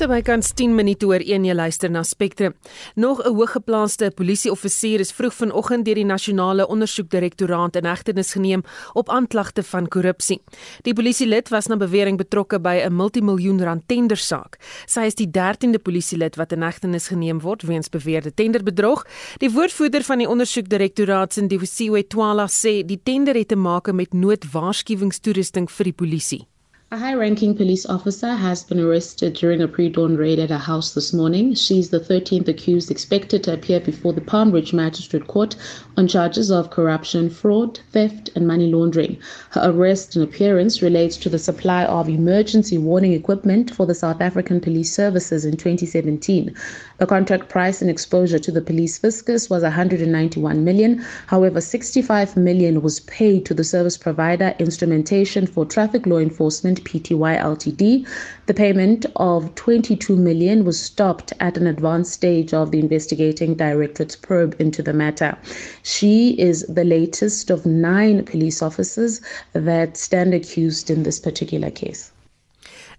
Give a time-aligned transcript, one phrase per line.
[0.00, 2.54] So by kans 10 minute oor 1 jy luister na Spectrum.
[2.96, 8.62] Nog 'n hoëgeplaaste polisieoffisier is vroeg vanoggend deur die nasionale ondersoekdirektoraat in hegtenis geneem
[8.94, 10.40] op aanklagte van korrupsie.
[10.82, 14.56] Die polisielid was na bewering betrokke by 'n multimiljoen rand tendersaak.
[14.86, 19.04] Sy is die 13de polisielid wat in hegtenis geneem word weens beweerde tenderbedrog.
[19.38, 25.70] Die woordvoerder van die ondersoekdirektoraat, Sindisiwe Twala, sê die tender het te maak met noodwaarskuwingstoerusting
[25.70, 26.46] vir die polisie.
[26.92, 30.58] A high ranking police officer has been arrested during a pre dawn raid at a
[30.58, 31.54] house this morning.
[31.54, 35.54] She's the 13th accused expected to appear before the Palm Ridge Magistrate Court
[35.96, 39.18] on charges of corruption, fraud, theft, and money laundering.
[39.50, 44.20] Her arrest and appearance relates to the supply of emergency warning equipment for the South
[44.20, 46.52] African Police Services in 2017.
[46.98, 51.04] The contract price and exposure to the police fiscus was 191 million.
[51.28, 57.36] However, 65 million was paid to the service provider Instrumentation for Traffic Law Enforcement Pty
[57.38, 58.06] Ltd.
[58.46, 64.16] The payment of 22 million was stopped at an advanced stage of the investigating directorate's
[64.16, 65.36] probe into the matter.
[65.82, 69.20] She is the latest of nine police officers
[69.52, 72.10] that stand accused in this particular case.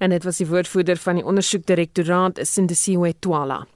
[0.02, 3.68] En dit was die woordvoerder van die ondersoekdirektoraat Sindisiwe Twala.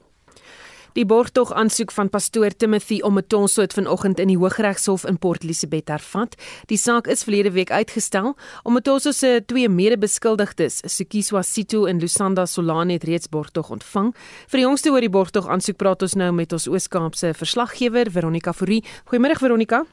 [0.96, 5.90] Die borgtog aansoek van pastoor Timothy Omotonso het vanoggend in die Hooggeregshof in Port Elizabeth
[5.92, 6.38] hervat.
[6.72, 8.32] Die saak is verlede week uitgestel.
[8.64, 14.14] Omotonso se twee mede-beskuldigdes, Sikiswa Sito en Lusanda Solane het reeds borgtog ontvang.
[14.48, 18.56] Vir die jongste oor die borgtog aansoek praat ons nou met ons Oos-Kaapse verslaggewer Veronica
[18.56, 18.80] Fourie.
[19.04, 19.84] Goeiemôre Veronica.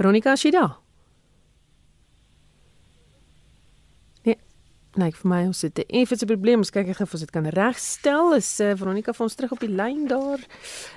[0.00, 0.85] Veronica Shida.
[4.96, 6.58] Nee, vir my ons het 'n effense probleem.
[6.58, 8.34] Ons kyk of ons dit kan regstel.
[8.34, 10.40] Is uh, Veronica vir ons terug op die lyn daar?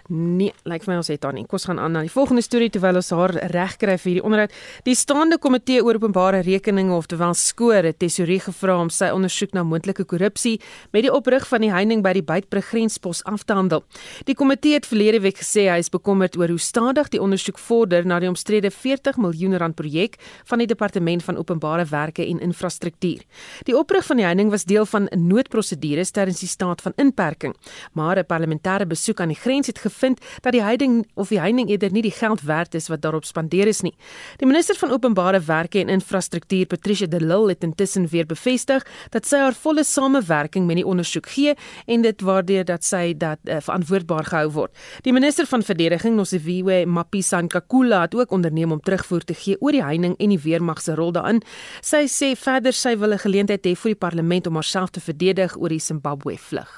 [0.08, 1.44] Nee, lyk like vir my ons het haar nie.
[1.44, 4.52] Kom ons gaan aan na die volgende storie terwyl ons haar regkry vir hierdie onderhoud.
[4.86, 9.53] Die staande komitee oor openbare rekeninge of terwyl skoor het tesorie gevra om sy ondersoek
[9.53, 10.61] na moontlike korrupsie
[10.94, 13.84] met die oprig van die heining by die Beitbrug grenspos af te handel.
[14.25, 18.06] Die komitee het verlede week gesê hy is bekommerd oor hoe stadig die ondersoek vorder
[18.06, 20.16] na die omstrede 40 miljoen rand projek
[20.46, 23.25] van die departement van openbare werke en infrastruktuur.
[23.66, 27.55] Die oprig van die heining was deel van 'n noodprosedure tydens die staat van inperking,
[27.94, 31.69] maar 'n parlementêre besoek aan die grens het gevind dat die heining of die heining
[31.69, 33.95] eerder nie die geld werd is wat daarop spandeer is nie.
[34.38, 39.25] Die minister van openbare werke en infrastruktuur, Patricia de Lille, het intussen weer bevestig dat
[39.25, 41.53] sy haar volle samewerking met die ondersoek gee
[41.85, 44.78] en dit waardeer dat sy dat uh, verantwoordbaar gehou word.
[45.01, 49.83] Die minister van verdediging, Nosiviwe Mapisa-Nkakula, het ook onderneem om terugvoer te gee oor die
[49.83, 51.41] heining en die weermag se rol daarin.
[51.81, 55.56] Sy sê verder sy wil 'n geleentheid hê vir die parlement om haarself te verdedig
[55.57, 56.72] oor die Zimbabwe vlug.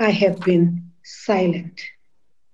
[0.00, 1.82] I have been silent.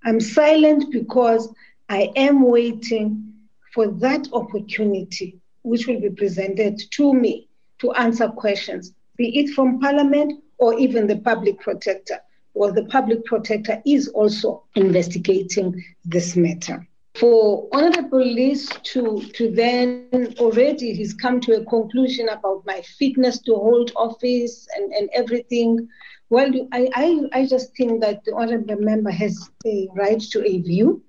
[0.04, 1.48] I'm silent because
[1.88, 3.34] I am waiting
[3.74, 9.80] for that opportunity which will be presented to me to answer questions, be it from
[9.80, 12.18] parliament or even the public protector.
[12.54, 16.86] Well, the public protector is also investigating this matter.
[17.16, 23.38] For honorable Liz to to then already he's come to a conclusion about my fitness
[23.42, 25.88] to hold office and, and everything.
[26.30, 30.60] Well, I, I, I just think that the honorable member has a right to a
[30.62, 31.02] view,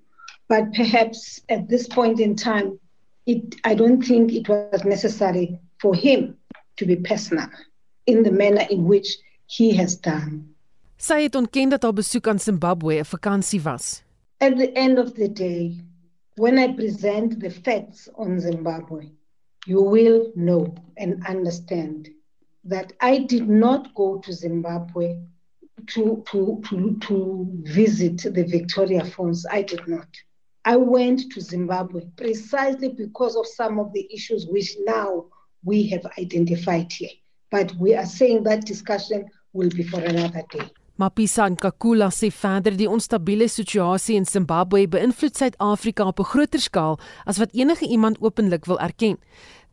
[0.48, 2.78] but perhaps at this point in time,
[3.26, 6.36] it I don't think it was necessary for him
[6.76, 7.48] to be personal
[8.06, 9.08] in the manner in which
[9.46, 10.54] he has done.
[10.96, 14.02] Sy het ontken dat haar besoek aan Zimbabwe 'n vakansie was.
[14.38, 15.80] At the end of the day,
[16.36, 19.10] when I present the facts on Zimbabwe,
[19.66, 22.10] you will know and understand
[22.64, 25.18] that I did not go to Zimbabwe
[25.88, 29.46] to, to, to, to visit the Victoria Falls.
[29.50, 30.08] I did not.
[30.64, 35.26] I went to Zimbabwe precisely because of some of the issues which now
[35.64, 37.10] we have identified here.
[37.50, 40.68] But we are saying that discussion will be for another day.
[40.96, 46.96] Mapisa Nkakula sê verder die onstabiele situasie in Zimbabwe beïnvloed Suid-Afrika op 'n groter skaal
[47.26, 49.18] as wat enige iemand openlik wil erken.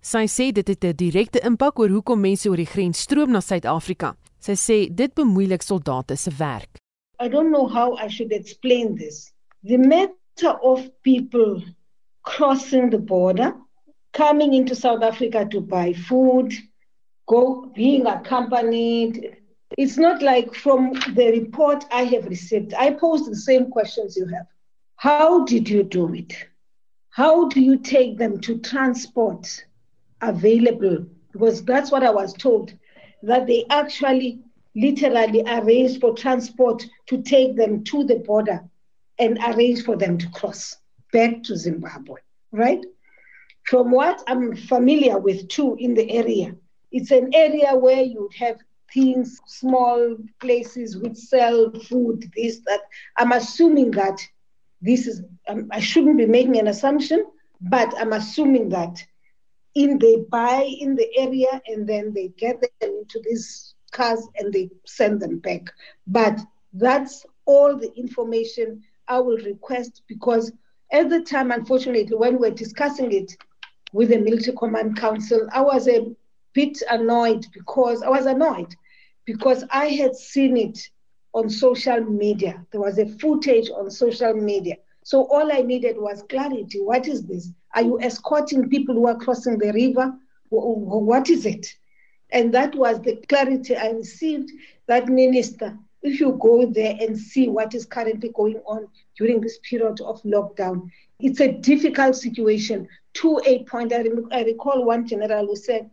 [0.02, 3.40] Sy sê dit het 'n direkte impak oor hoekom mense oor die grens stroom na
[3.40, 4.16] Suid-Afrika.
[4.40, 6.78] Sy sê dit bemoeilik soldate se werk.
[7.22, 9.32] I don't know how I should explain this.
[9.64, 11.64] The matter of people
[12.22, 13.54] crossing the border,
[14.12, 16.52] coming into South Africa to buy food,
[17.28, 19.43] go being accompanied
[19.78, 24.26] It's not like from the report I have received, I posed the same questions you
[24.28, 24.46] have.
[24.98, 26.34] How did you do it?
[27.10, 29.66] How do you take them to transport
[30.22, 31.06] available?
[31.32, 32.74] Because that's what I was told,
[33.24, 34.40] that they actually
[34.76, 38.64] literally arranged for transport to take them to the border
[39.20, 40.78] and arrange for them to cross
[41.12, 42.20] back to Zimbabwe,
[42.52, 42.84] right?
[43.66, 46.56] From what I'm familiar with too in the area,
[46.94, 48.60] It's an area where you'd have
[48.94, 52.82] things, small places which sell food, this, that.
[53.18, 54.20] I'm assuming that
[54.82, 57.26] this is, um, I shouldn't be making an assumption,
[57.62, 58.98] but I'm assuming that
[59.76, 64.54] in they buy in the area and then they get them into these cars and
[64.54, 65.72] they send them back.
[66.06, 66.40] But
[66.74, 70.52] that's all the information I will request because
[70.92, 73.36] at the time, unfortunately, when we were discussing it
[73.94, 76.06] with the Military Command Council, I was a
[76.54, 78.76] bit annoyed because I was annoyed
[79.26, 80.90] because I had seen it
[81.34, 82.66] on social media.
[82.72, 84.76] There was a footage on social media.
[85.04, 86.80] So all I needed was clarity.
[86.80, 87.50] What is this?
[87.76, 90.14] Are you escorting people who are crossing the river?
[90.50, 91.76] What is it?
[92.32, 94.52] And that was the clarity I received
[94.88, 98.88] that minister, if you go there and see what is currently going on
[99.18, 102.88] during this period of lockdown, it's a difficult situation.
[103.16, 105.90] To a point, I, I recall one general who said,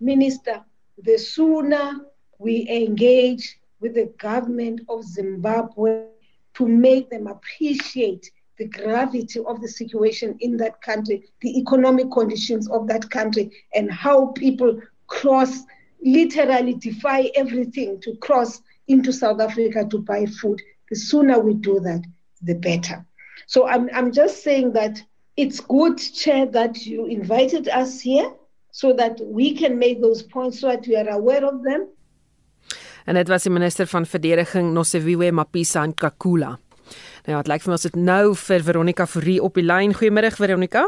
[0.00, 0.62] Minister,
[0.98, 2.00] the sooner
[2.38, 6.06] we engage with the government of Zimbabwe
[6.54, 12.68] to make them appreciate the gravity of the situation in that country, the economic conditions
[12.68, 15.62] of that country, and how people cross,
[16.02, 20.60] literally defy everything to cross into South Africa to buy food.
[20.88, 22.02] The sooner we do that,
[22.42, 23.04] the better.
[23.46, 25.02] So I'm, I'm just saying that
[25.36, 28.32] it's good, Chair, that you invited us here
[28.70, 31.88] so that we can make those points so that we are aware of them.
[33.06, 36.56] En dit was die minister van verdediging Nosiviwe Mapisa Nkakula.
[37.26, 39.94] Nou ja, dit lyk vir my ons het nou vir Veronica Fourie op die lyn.
[39.94, 40.82] Goeiemôre Veronica.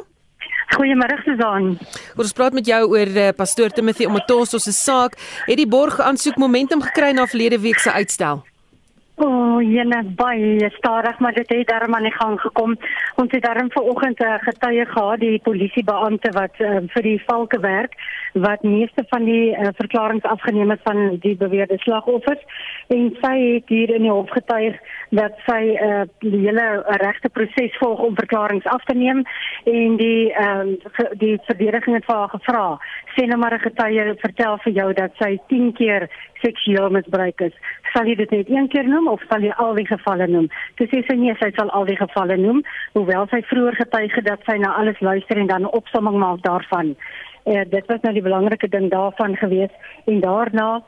[0.75, 1.77] Goeiemôre Susan.
[2.19, 5.15] Ons praat met jou oor uh, pastoor Timothy Omotoso se saak.
[5.47, 8.43] Het die borg aansoek momentum gekry na verlede week se uitstel?
[9.19, 12.77] O, oh, jene baie stadig, maar dit het darm aan die gang gekom.
[13.19, 17.61] Ons het darm vanoggend 'n uh, getuie gehad, die polisiebeampte wat uh, vir die valke
[17.61, 17.93] werk,
[18.33, 22.43] wat meeste van die uh, verklaringe afgeneem het van die beweerde slagoffers
[22.87, 24.77] en sy het hier in die hof getuig
[25.11, 26.67] dat sy uh, die hele
[27.03, 29.25] regte proses volg om verklaringe af te neem
[29.65, 30.65] en die uh,
[31.13, 32.67] die verdediging het vir haar gevra
[33.17, 36.09] sê nou maar 'n getuie vertel vir jou dat sy 10 keer
[36.43, 37.55] seksueel misbruik is
[37.93, 40.49] sal jy dit net een keer noem of sal jy al die gevalle noem?
[40.81, 42.61] Dis sê sy nee sy sal al die gevalle noem.
[42.99, 46.43] Hoewel sy vroeër getuig het dat sy na alles luister en dan 'n opsomming maak
[46.43, 46.97] daarvan.
[47.47, 49.73] Uh, dit was nou die belangrike ding daarvan gewees
[50.07, 50.83] en daarna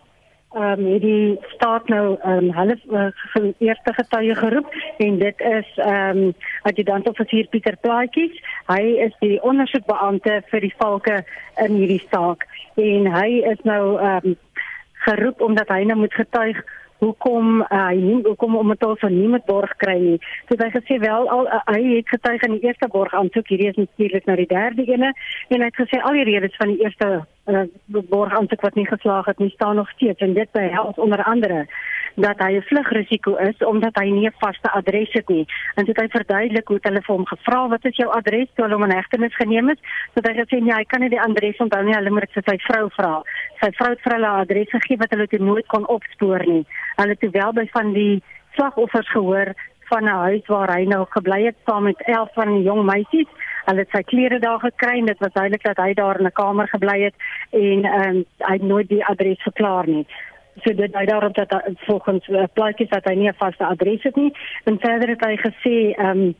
[0.51, 4.67] ehm um, het die staat nou ehm um, hulle uh, eerste getuie geroep
[4.99, 8.35] en dit is ehm um, adjutant offisier Pieter Plaatjies.
[8.67, 11.25] Hy is die ondersoekbeampte vir die valke
[11.65, 14.37] in hierdie saak en hy is nou ehm um,
[15.07, 16.61] geroep omdat hy nou moet getuig
[17.01, 20.19] hoekom uh, hy nie hoekom om dit alsa nie met borg kry nie.
[20.49, 23.71] So hy gesê wel al uh, hy het getuig in die eerste borg aansoek, hierdie
[23.73, 25.13] is natuurlik nou die derde ene
[25.49, 27.11] en hy het gesê al die redes van die eerste
[27.55, 31.23] uh, borg aansoek wat nie geslaag het nie staan nog steeds en dit behels onder
[31.23, 31.67] andere
[32.15, 35.47] dat hy 'n vlugrisiko is omdat hy nie 'n vaste adres het nie.
[35.75, 38.75] En dit hy verduidelik hoe hulle vir hom gevra wat is jou adres toe hulle
[38.75, 39.79] hom in hegtenis geneem het.
[40.15, 42.43] So hy gesê nee, hy kan nie die adres onthou nie, hulle moet dit vir
[42.47, 43.23] sy vrou vra.
[43.61, 46.67] Sy vrou het vir hulle adres gegee wat hulle toe nooit kon opspoor nie.
[46.97, 48.23] Hulle het wel by van die
[48.55, 49.55] slagoffers gehoor
[49.93, 53.31] van 'n huis waar hy nou gebly het saam met 11 van die jong meisies.
[53.65, 56.39] Hulle het sy klere daar gekry en dit was duidelik dat hy daar in 'n
[56.43, 57.15] kamer gebly het
[57.51, 60.07] en ehm um, hy het nooit die adres verklaar nie.
[60.63, 64.03] So dit hy daarop dat hy, volgens uh, plaatjies dat hy nie 'n vaste adres
[64.03, 64.33] het nie.
[64.65, 66.35] En verder het hy gesê ehm um,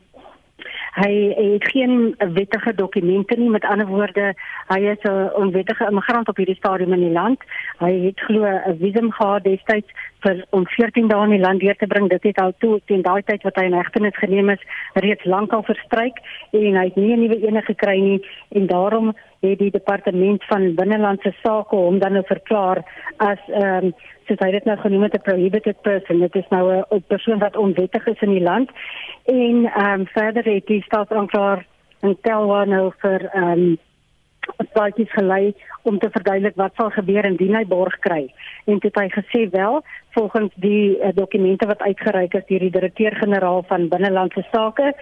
[0.91, 3.49] hy het geen wettige dokumente nie.
[3.49, 4.33] Met ander woorde
[4.67, 7.39] hy is 'n onwettige immigrant op hierdie stadium in die land.
[7.77, 9.91] Hy het glo 'n visum gehad destyds
[10.23, 12.09] vir om 14 dae in die land deur te bring.
[12.09, 14.63] Dit het al toe teen daai tyd wat hy in hegtenis geneem is
[14.93, 18.21] reeds lankal verstryk en hy het nie 'n nuwe een gekry nie.
[18.51, 22.83] En daarom het die departement van binnelandse sake hom dan nou verklaar
[23.17, 23.93] as ehm um,
[24.27, 26.19] soos hy dit nou genoem het 'n prohibited person.
[26.19, 28.69] Dit is nou 'n persoon wat onwettig is in die land.
[29.25, 31.65] En ehm um, verder het die staatsaanklaer
[32.01, 33.77] en Telwa nou vir ehm um,
[34.73, 38.33] plaatjies gelei om te verduidelik wat sal gebeur indien hy borg kry.
[38.65, 39.81] En dit hy gesê wel,
[40.15, 44.93] volgens die uh, dokumente wat uitgereik is deur die direkteur-generaal van binnelandse sake,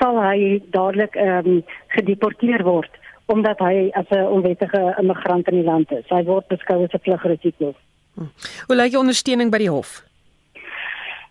[0.00, 1.62] sal hy dadelik ehm um,
[1.96, 2.90] gedeporteer word
[3.30, 6.04] omdat hy as 'n onwettige immigrant in die land is.
[6.08, 7.74] Hy word beskou as 'n vlugrisiko.
[8.14, 8.26] Hm.
[8.66, 10.02] Hoe lyk die ondersteuning by die hof?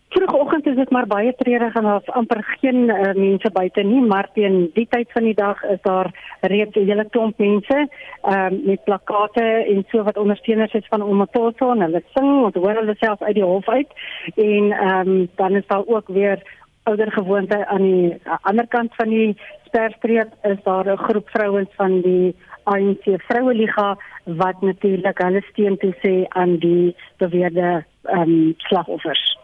[0.10, 4.30] Vroegoggend is dit maar baie treurig en daar's amper geen uh, mense buite nie, maar
[4.34, 6.10] teen die tyd van die dag is daar
[6.42, 7.78] reeds 'n hele klomp mense
[8.24, 12.80] um, met plakate en so wat ondersteuners is van Omotoso en hulle sing en hoor
[12.82, 13.92] hulle self uit die hof uit
[14.36, 16.42] en um, dan is daar ook weer
[16.84, 22.02] ouer gewoonte aan die ander kant van die sperstreep is daar 'n groep vrouens van
[22.02, 29.39] die ANC Vroueliga wat natuurlik hulle steun toe sê aan die beweerde ehm um, slagoffers.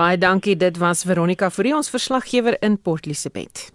[0.00, 3.66] Baie dankie, dit was Veronica vir ons verslaggewer in Port Elizabeth.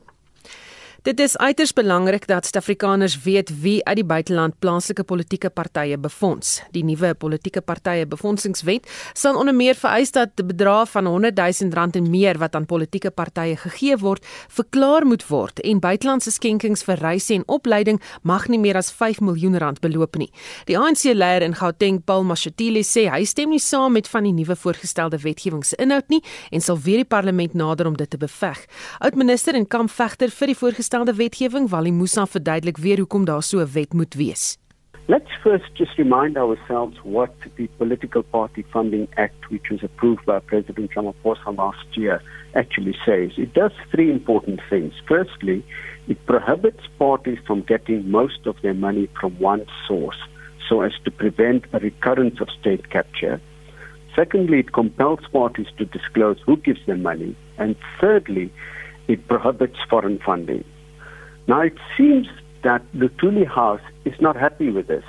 [1.05, 6.63] Dit is uiters belangrik dat Suid-Afrikaners weet wie uit die buiteland plaaslike politieke partye befonds.
[6.73, 11.75] Die nuwe politieke partye befondsingswet sal onder meer vereis dat die bedrag van 100 000
[11.77, 16.81] rand en meer wat aan politieke partye gegee word, verklaar moet word en buitelandse skenkings
[16.89, 20.31] vir reise en opleiding mag nie meer as 5 miljoen rand beloop nie.
[20.65, 24.57] Die ANC-leier in Gauteng, Paul Mashatile, sê hy stem nie saam met van die nuwe
[24.57, 28.65] voorgestelde wetgewingsinhoud nie en sal weer die parlement nader om dit te beveg.
[29.05, 33.59] Oudminister en kampvegter vir die voorgestelde voorgestelde wetgewing, Wally Musa verduidelik weer hoekom daar so
[33.59, 34.57] 'n wet moet wees.
[35.07, 40.39] Let's first just remind ourselves what the Political Party Funding Act, which was approved by
[40.39, 42.21] President Ramaphosa last year,
[42.53, 43.37] actually says.
[43.37, 44.93] It does three important things.
[45.05, 45.63] Firstly,
[46.07, 50.21] it prohibits parties from getting most of their money from one source
[50.69, 53.39] so as to prevent a recurrence of state capture.
[54.15, 57.35] Secondly, it compels parties to disclose who gives them money.
[57.57, 58.49] And thirdly,
[59.07, 60.63] it prohibits foreign funding.
[61.47, 62.27] Now, it seems
[62.63, 65.03] that the Tuli House is not happy with this.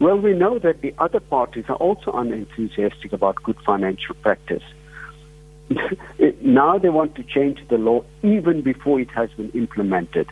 [0.00, 4.62] Well, we know that the other parties are also unenthusiastic about good financial practice.
[6.40, 10.26] now they want to change the law even before it has been implemented.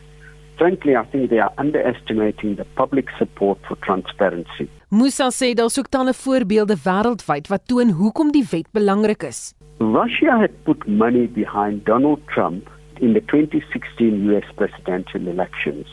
[0.57, 4.67] Frankly, I think they are underestimating the public support for transparency.
[4.89, 9.53] Musa sê daar soek talle voorbeelde wêreldwyd wat toon hoekom die wet belangrik is.
[9.79, 12.67] Russia had put money behind Donald Trump
[13.01, 15.87] in the 2016 US presidential elections.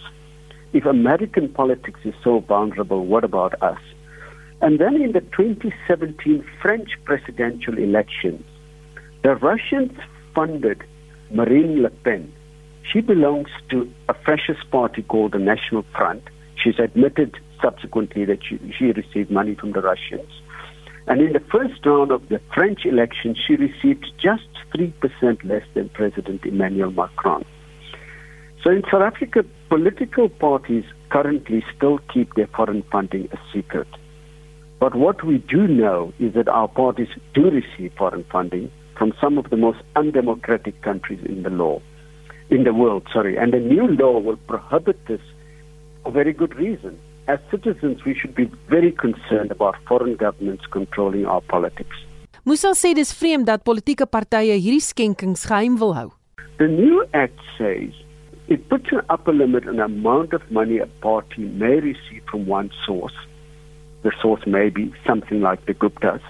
[0.73, 3.81] If American politics is so vulnerable, what about us?
[4.61, 8.45] And then in the 2017 French presidential elections,
[9.23, 9.93] the Russians
[10.35, 10.83] funded
[11.31, 12.33] Marine Le Pen.
[12.83, 16.23] She belongs to a fascist party called the National Front.
[16.63, 20.31] She's admitted subsequently that she, she received money from the Russians.
[21.07, 25.89] And in the first round of the French election, she received just 3% less than
[25.91, 27.45] President Emmanuel Macron.
[28.63, 33.87] So in South Africa, political parties currently still keep their foreign funding a secret.
[34.81, 39.39] But what we do know is that our parties do receive foreign funding from some
[39.39, 41.81] of the most undemocratic countries in the law,
[42.51, 43.37] in the world, sorry.
[43.37, 45.21] And the new law will prohibit this
[46.03, 46.99] for very good reason.
[47.26, 51.97] As citizens, we should be very concerned about foreign governments controlling our politics.
[52.47, 56.11] Musa sê dis vreemd dat politieke partye hierdie skenkings geheim wil hou.
[56.59, 57.90] The new act says
[58.47, 62.47] it puts an upper limit on the amount of money a party may receive from
[62.47, 63.16] one source.
[64.02, 66.23] The source may be something like the Guptas,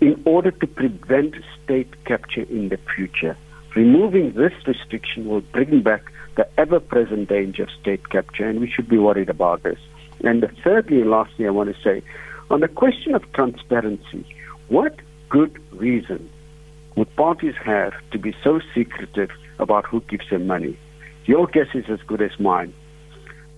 [0.00, 3.36] in order to prevent state capture in the future.
[3.76, 8.68] Removing this restriction will bring back the ever present danger of state capture, and we
[8.68, 9.78] should be worried about this.
[10.22, 12.02] And thirdly and lastly, I want to say
[12.50, 14.24] on the question of transparency,
[14.68, 14.96] what
[15.28, 16.28] good reason
[16.96, 20.78] would parties have to be so secretive about who gives them money?
[21.24, 22.74] Your guess is as good as mine.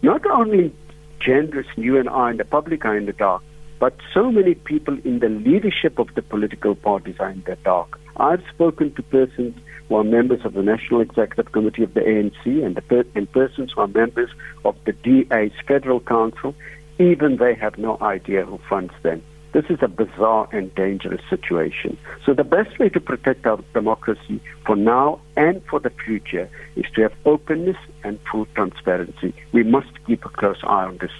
[0.02, 0.72] Not only
[1.20, 3.42] Genders, you and I, and the public are in the dark,
[3.78, 7.98] but so many people in the leadership of the political parties are in the dark.
[8.16, 9.56] I've spoken to persons
[9.92, 13.30] who are members of the National Executive Committee of the ANC and, the per- and
[13.30, 14.30] persons who are members
[14.64, 16.54] of the DA's Federal Council.
[16.98, 19.22] Even they have no idea who funds them.
[19.52, 21.98] This is a bizarre and dangerous situation.
[22.24, 26.86] So the best way to protect our democracy for now and for the future is
[26.94, 29.34] to have openness and full transparency.
[29.52, 31.12] We must keep a close eye on this.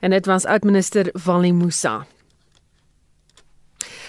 [0.00, 2.06] En dit was oud-minister Wally Musa.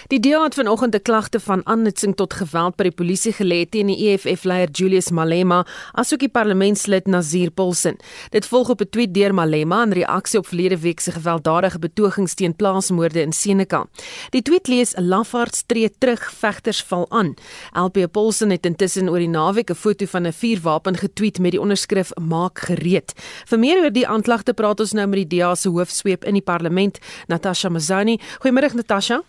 [0.08, 3.86] Die DA het vanoggend 'n klagte van aanhitsing tot geweld by die polisie gelê teen
[3.86, 7.96] die EFF-leier Julius Malema, asook die parlementslid Nazir Paulsen.
[8.30, 12.34] Dit volg op 'n tweet deur Malema in reaksie op verlede week se gewelddadige betogings
[12.34, 13.86] teen plaasmoorde in Senekal.
[14.30, 17.34] Die tweet lees: "Lafards tree terug, vegters val aan."
[17.72, 21.60] LP Paulsen het intussen oor die naweek 'n foto van 'n vuurwapen getweet met die
[21.60, 23.12] onderskrif: "Maak gereed."
[23.46, 26.42] Vir meer oor die aanklagte praat ons nou met die DA se hoofsweep in die
[26.42, 28.18] parlement, Natasha Mazani.
[28.40, 29.22] Goeiemôre Natasha.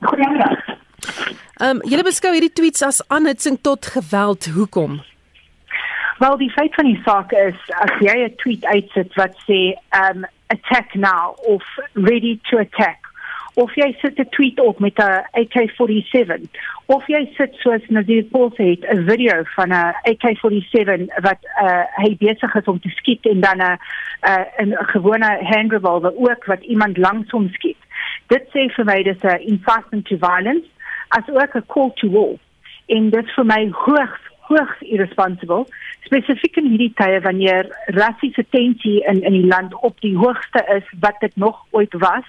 [0.00, 0.76] Goeiemôre.
[1.58, 4.46] Ehm um, julle beskou hierdie tweets as aanhitsing tot geweld.
[4.54, 5.00] Hoekom?
[6.18, 10.24] Wel, die feit van die saak is as jy 'n tweet uitsit wat sê um
[10.54, 11.62] attack now of
[11.94, 13.08] ready to attack
[13.54, 16.46] of jy sit 'n tweet op met 'n AK47
[16.86, 22.16] of jy sit soos Nazir Paul sê 'n video van 'n AK47 wat uh, hy
[22.18, 23.78] besig is om te skiet en dan 'n
[24.30, 27.82] uh, 'n gewone hand revolver ook wat iemand langs hom skiet
[28.28, 30.68] dit sê vir my dis 'n incitement to violence
[31.18, 32.34] as ook 'n call to war
[32.86, 35.66] en dit vir my hoogs hoogs irresponsible
[36.08, 37.68] spesifiek in hierdie tye wanneer
[38.00, 42.28] rassiese tensie in in die land op die hoogste is wat dit nog ooit was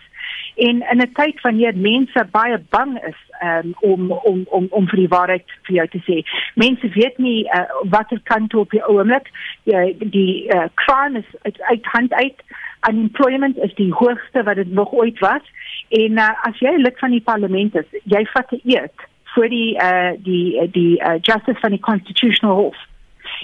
[0.55, 4.99] en in 'n tyd wanneer mense baie bang is um, om om om om vir
[4.99, 6.17] die waarheid vir jou te sê.
[6.55, 9.29] Mense weet nie uh, watter kant op die oomblik
[9.63, 12.43] ja, die uh, crime is uit, uit hand uit.
[12.87, 15.43] Unemployment is die hoogste wat dit nog ooit was
[15.89, 19.71] en uh, as jy lid van die parlement is, jy vat 'n eed vir die
[19.75, 22.77] uh, die die uh, justice van die constitutional hof.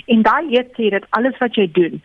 [0.07, 2.01] En daai eed sê dat alles wat jy doen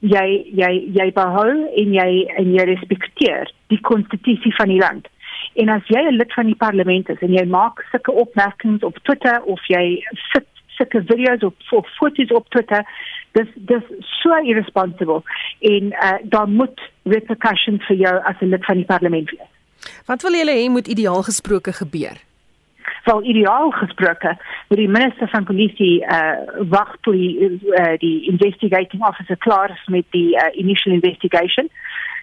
[0.00, 5.08] jy jy jy behou en jy en jy respekteer die konstitusie van die land.
[5.54, 8.98] En as jy 'n lid van die parlement is en jy maak sulke opmerkings op
[9.02, 12.84] Twitter of jy sit sulke video's op of foto's op Twitter,
[13.32, 13.84] dis dis
[14.20, 15.22] so irresponsible
[15.60, 19.50] en uh, daar moet repercussions vir jou as 'n lid van die parlement wees.
[20.06, 22.16] Wat wil julle hê moet ideaal gesproke gebeur?
[23.04, 24.36] wel ideaal gesproke
[24.68, 26.32] met die minister van polisie uh
[26.68, 31.70] wag toe die, uh, die investigating officer klaar is met die uh, initial investigation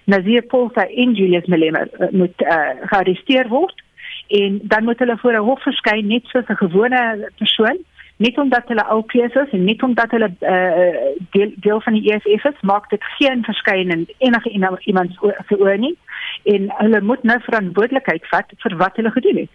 [0.03, 3.83] Nazir Polsa en Julius Malema uh, moet uh, gearresteer word
[4.27, 7.77] en dan moet hulle voor 'n hof verskyn net soos 'n gewone persoon
[8.17, 12.45] net omdat hulle ou is en net omdat hulle uh, deel, deel van die EFF
[12.45, 15.11] is maak dit geen verskyn in enige iemand
[15.47, 15.95] se oë nie
[16.43, 19.53] en hulle moet nou verantwoordelikheid vat vir wat hulle gedoen het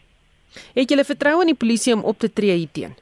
[0.75, 2.97] Het jy vertroue in die polisie om op te tree hierteen?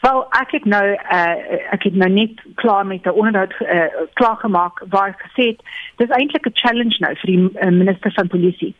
[0.00, 1.34] Wel, ek het nou uh,
[1.76, 5.60] ek het nou net klaar met 'n onderhoud uh, klaar gemaak waar ek gesê het
[5.96, 8.74] dis eintlik 'n challenge nou vir die uh, minister van polisie.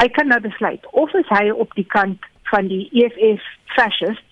[0.00, 4.25] Hy kan nou besluit of hy op die kant van die EFF fascists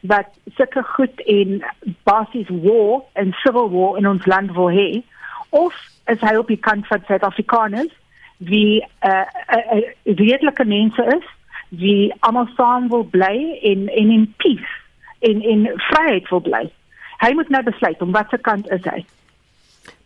[0.00, 0.26] wat
[0.56, 1.64] sulke goed in
[2.02, 5.02] basies war en civil war in ons land wil hê
[5.50, 5.74] of
[6.06, 7.92] is hy op die kant van Suid-Afrikaners
[8.38, 9.24] wie 'n uh,
[9.56, 11.26] uh, uh, redelike mense is
[11.68, 14.72] wie almal saam wil bly en en in peace
[15.18, 16.70] en in vryheid wil bly.
[17.18, 19.04] Hy moet nou besluit om watter kant is hy.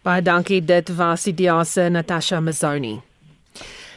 [0.02, 3.09] Baie dankie dit was die DA se Natasha Mazzoni.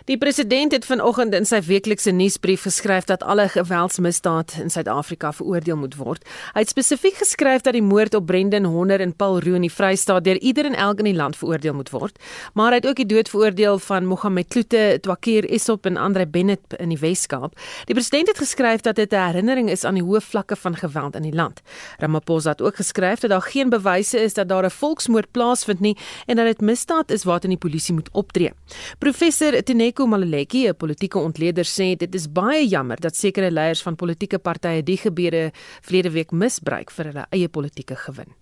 [0.04, 5.78] Die president het vanoggend in sy weeklikse nuusbrief geskryf dat alle geweldsmisdade in Suid-Afrika veroordeel
[5.80, 6.26] moet word.
[6.52, 9.72] Hy het spesifiek geskryf dat die moord op Brendan Honder en Paul Roo in die
[9.72, 12.20] Vrystaat deur ieder en elk in die land veroordeel moet word,
[12.52, 16.76] maar hy het ook die dood veroordeel van Mohammed Kloete, Twakir Esop en Andre Bennett
[16.84, 17.56] in die Wes-Kaap.
[17.88, 21.16] Die president het geskryf dat dit 'n herinnering is aan die hoë vlakke van geweld
[21.16, 21.62] in die land.
[22.00, 25.98] Ramaphosa het ook geskryf dat daar geen bewyse is dat daar 'n volksmoord plaasvind nie
[26.26, 28.52] en dat dit misdaad is waarteen die polisie moet optree.
[29.00, 33.84] Professor Tene Eko Maluleki, 'n politieke ontleder, sê dit is baie jammer dat sekere leiers
[33.86, 35.52] van politieke partye die gebeure
[35.86, 38.34] verlede week misbruik vir hulle eie politieke gewin.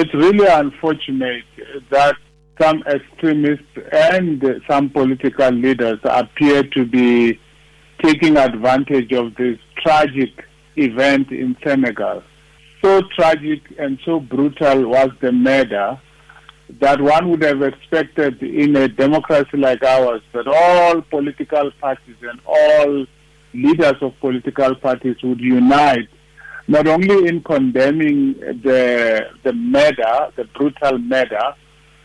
[0.00, 1.46] It's really unfortunate
[1.88, 2.16] that
[2.60, 3.80] some extremists
[4.12, 7.38] and some political leaders appear to be
[8.02, 10.44] taking advantage of this tragic
[10.76, 12.22] event in Senegal.
[12.82, 15.96] So tragic and so brutal was the murder
[16.80, 22.40] that one would have expected in a democracy like ours that all political parties and
[22.46, 23.06] all
[23.52, 26.08] leaders of political parties would unite
[26.70, 31.54] not only in condemning the the murder, the brutal murder,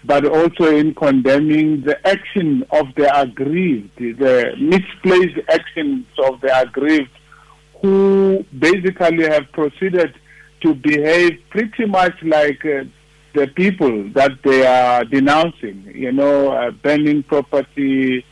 [0.04, 7.12] but also in condemning the action of the aggrieved, the misplaced actions of the aggrieved,
[7.82, 10.16] who basically have proceeded
[10.62, 12.84] to behave pretty much like uh,
[13.36, 18.26] the people that they are denouncing, you know, uh, burning property,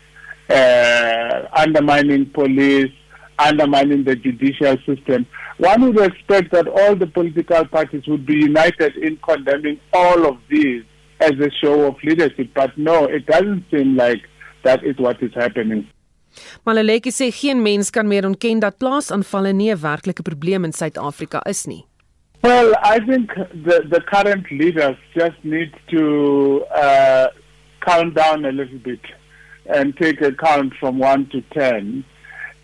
[0.50, 2.92] uh, undermining police,
[3.38, 5.26] undermining the judicial system.
[5.58, 10.38] One would expect that all the political parties would be united in condemning all of
[10.50, 10.84] these
[11.20, 14.22] as a show of leadership, but no, it doesn't seem like
[14.64, 15.88] that is what is happening.
[16.66, 21.42] Malaleki sê geen mens kan meer ontken dat plaasaanvalle nie 'n werklike probleem in Suid-Afrika
[21.46, 21.86] is nie.
[22.44, 27.28] Well, I think the, the current leaders just need to uh,
[27.80, 29.00] calm down a little bit
[29.66, 32.04] and take a count from 1 to 10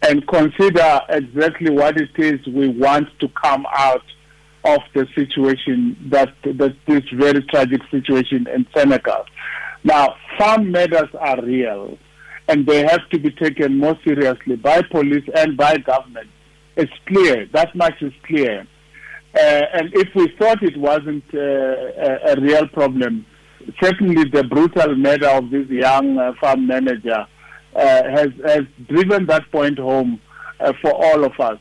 [0.02, 4.04] and consider exactly what it is we want to come out
[4.66, 9.24] of the situation that, that this very tragic situation in Senegal.
[9.86, 11.98] Now, farm matters are real
[12.50, 16.28] and they have to be taken more seriously by police and by government.
[16.76, 18.68] It's clear, that much is clear.
[19.36, 19.42] Uh,
[19.74, 23.26] and if we thought it wasn't uh, a, a, real problem,
[23.82, 27.28] certainly the brutal murder of this young uh, farm manager
[27.76, 30.20] uh, has, has driven that point home
[30.60, 31.60] uh, for all of us.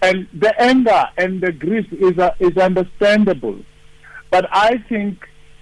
[0.00, 3.60] And the anger and the grief is, uh, is understandable.
[4.30, 5.18] But I think,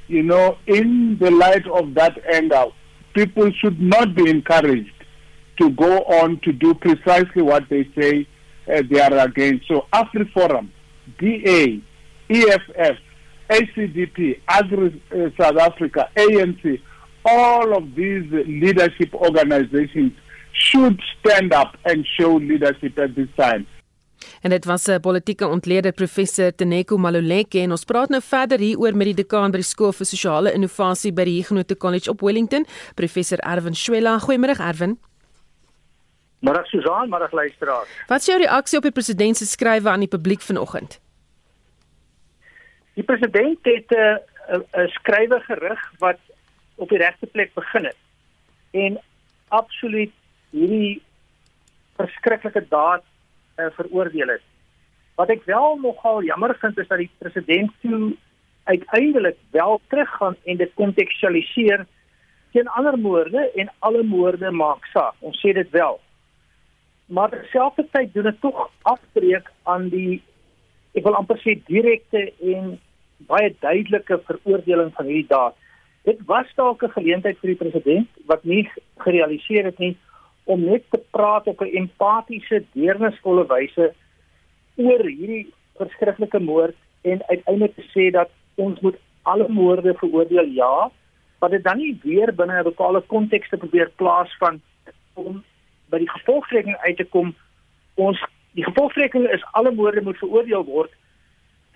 [0.07, 2.66] you know, in the light of that anger,
[3.14, 4.92] people should not be encouraged
[5.61, 8.29] to go on to do precisely what they say
[8.66, 9.66] they are against.
[9.66, 10.68] So, AfriForum,
[11.19, 11.81] DA,
[12.29, 12.97] EFF,
[13.49, 16.81] ACDP, Agri uh, South Africa, ANC,
[17.25, 20.13] all of these leadership organizations
[20.53, 23.67] should stand up and show leadership at this time.
[24.41, 28.97] En dit was 'n politieke ontleder professor Teneko Maluleke en ons praat nou verder hieroor
[28.97, 32.67] met die dekaan by die skool vir sosiale innovasie by die Huguenot College op Wellington,
[32.95, 34.19] professor Erwin Swela.
[34.19, 34.99] Goeiemôre Erwin.
[36.41, 37.89] Môre Susan, môre luisteraars.
[38.09, 41.01] Wat is jou reaksie op die president se skrywe aan die publiek vanoggend?
[42.99, 44.19] Die president het 'n
[44.55, 46.19] uh, 'n skrywe gerig wat
[46.75, 47.97] op die regte plek begin het.
[48.71, 49.01] En
[49.49, 50.11] absoluut
[50.51, 51.03] hierdie
[51.97, 53.05] verskriklike daad
[53.57, 54.43] uh, veroordeel het.
[55.15, 58.17] Wat ek wel nogal jammer vind is dat die president toe
[58.65, 61.87] uiteindelik wel teruggaan en dit kontekstualiseer
[62.53, 65.15] teen ander moorde en alle moorde maak saak.
[65.19, 66.01] Ons sê dit wel.
[67.07, 70.23] Maar terselfdertyd doen dit tog afbreek aan die
[70.93, 72.79] ek wil amper sê direkte en
[73.27, 75.55] baie duidelike veroordeling van hierdie daad.
[76.05, 79.97] Dit was dalk 'n geleentheid vir die president wat nie gerealiseer het nie
[80.45, 83.95] om net te praat op 'n empatiese, deernisvolle wyse
[84.77, 90.91] oor hierdie verskriklike moord en uiteindelik te sê dat ons moet alle moorde veroordeel ja,
[91.39, 94.61] maar dit dan nie weer binne 'n bepaalde konteks te probeer plaas van
[95.15, 95.45] om
[95.91, 97.35] by die gevolgtrekking uit te kom
[97.95, 100.93] ons die gevolgtrekking is alle moorde moet veroordeel word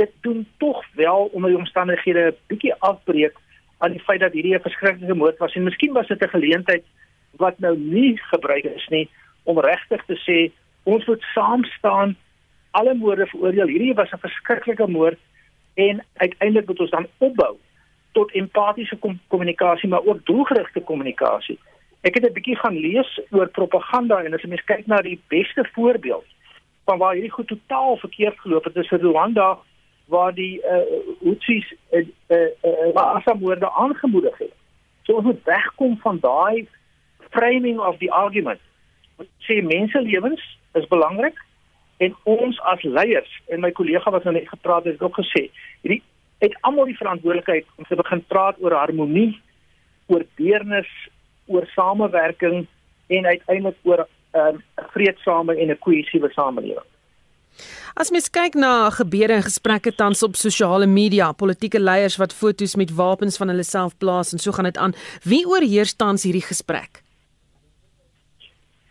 [0.02, 3.36] dit doen tog wel onder die omstandighede 'n bietjie afbreek
[3.78, 6.84] aan die feit dat hierdie 'n verskriklike moord was en miskien was dit 'n geleentheid
[7.36, 9.08] wat nou nie gebruik is nie
[9.42, 10.38] om regtig te sê
[10.82, 12.16] ons moet saam staan
[12.70, 13.66] alle moorde veroordeel.
[13.66, 15.18] Hierdie was 'n verskriklike moord
[15.74, 17.56] en uiteindelik moet ons dan opbou
[18.12, 21.58] tot empatiese kom kommunikasie maar ook doelgerigte kommunikasie.
[22.00, 25.20] Ek het 'n bietjie gaan lees oor propaganda en as jy mens kyk na die
[25.28, 26.24] beste voorbeeld
[26.84, 29.58] van waar hierdie goed totaal verkeerd geloop het, is Rwanda
[30.04, 30.82] waar die uh,
[31.22, 34.52] Houthis uh, uh, uh, Assad-moorde aangemoedig het.
[35.02, 36.68] So ons moet wegkom van daai
[37.30, 38.60] framing of the argument.
[39.16, 40.42] Ons sê menselewens
[40.78, 41.38] is belangrik
[41.96, 45.48] en ons as leiers en my kollega wat nou net gepraat het, het ook gesê,
[45.82, 46.02] hierdie
[46.42, 49.36] het almal die verantwoordelikheid om te begin praat oor harmonie,
[50.10, 50.90] oor deernis,
[51.46, 52.64] oor samewerking
[53.06, 54.62] en uiteindelik oor 'n um,
[54.94, 56.91] vreedsame en 'n kohesiewe samelewing.
[57.94, 62.76] As mens kyk na gebeure en gesprekke tans op sosiale media, politieke leiers wat foto's
[62.76, 66.46] met wapens van hulle self plaas en so gaan dit aan, wie oorheers tans hierdie
[66.46, 67.02] gesprek?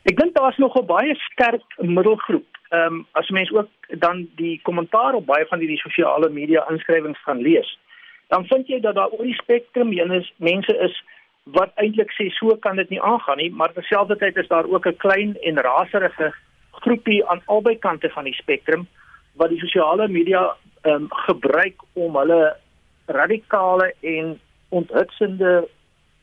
[0.10, 2.48] Ek dink daar's nog 'n baie sterk middelgroep.
[2.70, 3.70] Ehm um, as mense ook
[4.00, 7.80] dan die kommentaar op baie van hierdie sosiale media inskrywings gaan lees,
[8.28, 11.04] dan vind jy dat daar oor die spektrum jennes mense is
[11.44, 14.98] wat eintlik sê so kan dit nie aangaan nie, maar terselfdertyd is daar ook 'n
[14.98, 16.34] klein en raserige
[16.72, 18.88] groepie aan albei kante van die spektrum
[19.34, 22.56] wat die sosiale media um, gebruik om hulle
[23.06, 25.68] radikale en onthutsende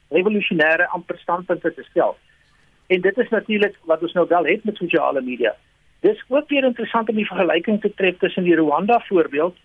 [0.09, 2.17] revolusionêre amper standpunte te stel.
[2.87, 5.55] En dit is natuurlik wat ons nou wel het met sosiale media.
[6.01, 9.57] Dis ook weer interessant om die vergelyking te trek tussen die Rwanda voorbeeld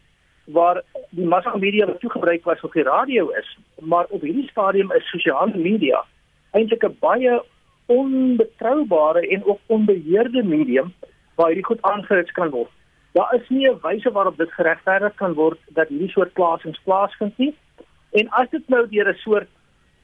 [0.43, 5.09] waar die massamedia wat toegebruik was op die radio is, maar op hierdie stadium is
[5.09, 6.03] sosiale media
[6.51, 7.41] eintlik 'n baie
[7.85, 10.93] onbetroubare en ook onbeheerde medium
[11.35, 12.69] waar hierdie goed aangerits kan word.
[13.13, 17.37] Daar is nie 'n wyse waarop dit geregverdig kan word dat hierdie soort plasings plaasvind
[17.37, 17.55] nie.
[18.11, 19.49] En as dit nou deur 'n soort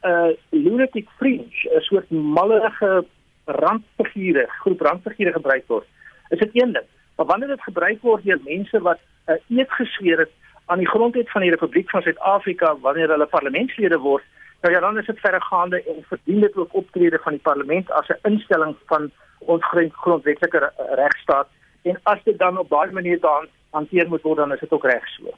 [0.03, 3.05] uh lunatic fringe, 'n soort mallerige
[3.45, 5.85] randfigure, groep randfigure gebruik word.
[6.29, 6.85] Is dit een ding.
[7.15, 10.31] Maar wanneer dit gebruik word deur mense wat 'n uh, eed gesweer het
[10.65, 14.23] aan die grondwet van die Republiek van Suid-Afrika wanneer hulle parlementslede word,
[14.61, 18.07] nou ja, dan is dit verregaande en verdien dit ook optrede van die parlement as
[18.07, 21.47] 'n instelling van ons grondwetlike regstaat
[21.81, 24.83] en as dit dan op daardie manier dan hanteer moet word dan is dit ook
[24.83, 25.33] reg so.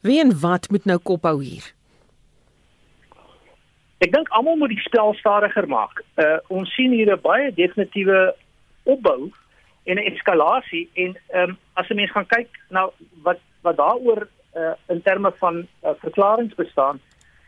[0.00, 1.72] Wie en wat moet nou kophou hier?
[4.02, 6.02] Ek dink almal moet die spel stadiger maak.
[6.18, 8.34] Uh ons sien hier 'n baie definitiewe
[8.82, 9.30] opbou
[9.84, 12.90] en 'n eskalasie en ehm um, as 'n mens gaan kyk na
[13.22, 17.00] wat wat daaroor uh in terme van uh, verklaringe bestaan,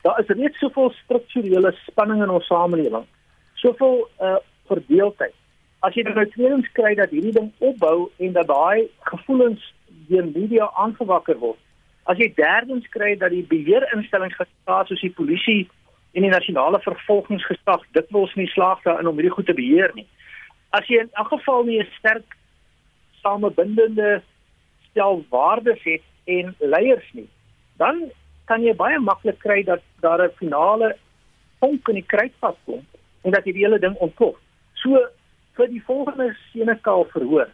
[0.05, 3.07] daar is reeds soveel strukturele spanning in ons samelewing.
[3.55, 5.35] Soveel uh verdeeldheid.
[5.85, 9.65] As jy dan nou tweedens kry dat hierdie ding opbou en dat daai gevoelens
[10.09, 11.61] deur media aangewakker word.
[12.09, 15.67] As jy derdens kry dat die beheerinstellings gestaat soos die polisie
[16.17, 19.93] en die nasionale vervolgingsgesag dit wil ons nie slaag daarin om hierdie goed te beheer
[19.97, 20.07] nie.
[20.73, 22.37] As jy in elk geval nie 'n sterk
[23.21, 24.23] samebindende
[24.91, 27.29] stel waardes het en leiers nie,
[27.77, 28.11] dan
[28.45, 30.97] kan jy baie maklik kry dat daar 'n finale
[31.61, 32.87] vonk in die kruitvat kom
[33.23, 34.37] en dat hierdie hele ding ontplof.
[34.75, 35.09] So
[35.57, 37.49] vir die volgende Senekaal verhoor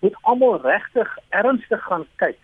[0.00, 2.38] moet almal regtig ernstig gaan kyk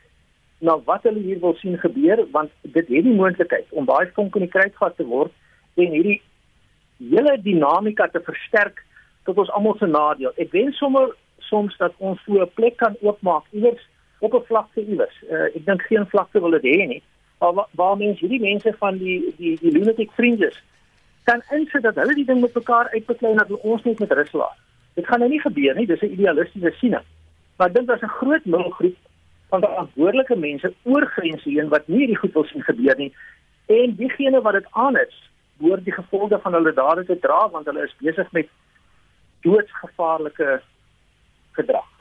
[0.59, 4.37] na wat hulle hier wil sien gebeur want dit het die moontlikheid om daai vonk
[4.37, 5.33] in die kruitgat te word
[5.77, 6.21] en hierdie
[6.99, 8.83] hele dinamika te versterk
[9.25, 10.33] tot ons almal se nadeel.
[10.37, 11.11] Ek wens sommer
[11.49, 13.83] soms dat ons so 'n plek kan oopmaak iewers
[14.21, 15.17] op 'n vlakte iewers.
[15.31, 17.03] Uh, ek dink geen vlakte wil dit hê nie.
[17.39, 20.63] Waar, waar mense hierdie mense van die die die lunatic fringes
[21.25, 24.33] kan insit dat hulle die ding met mekaar uitbeklei en dat ons net met rus
[24.33, 24.57] laat.
[24.95, 27.05] Dit gaan nou nie gebeur nie, dis 'n idealistiese siening.
[27.57, 28.97] Maar dink daar's 'n groot middelgroep
[29.49, 33.13] van verantwoordelike mense oor grense heen wat nie hierdie goed wil sien gebeur nie
[33.67, 35.15] en diegene wat dit aan is
[35.59, 38.49] behoort die gevolge van hulle dade te dra want hulle is besig met
[39.47, 40.61] doodsgevaarlike
[41.59, 41.96] gedrag.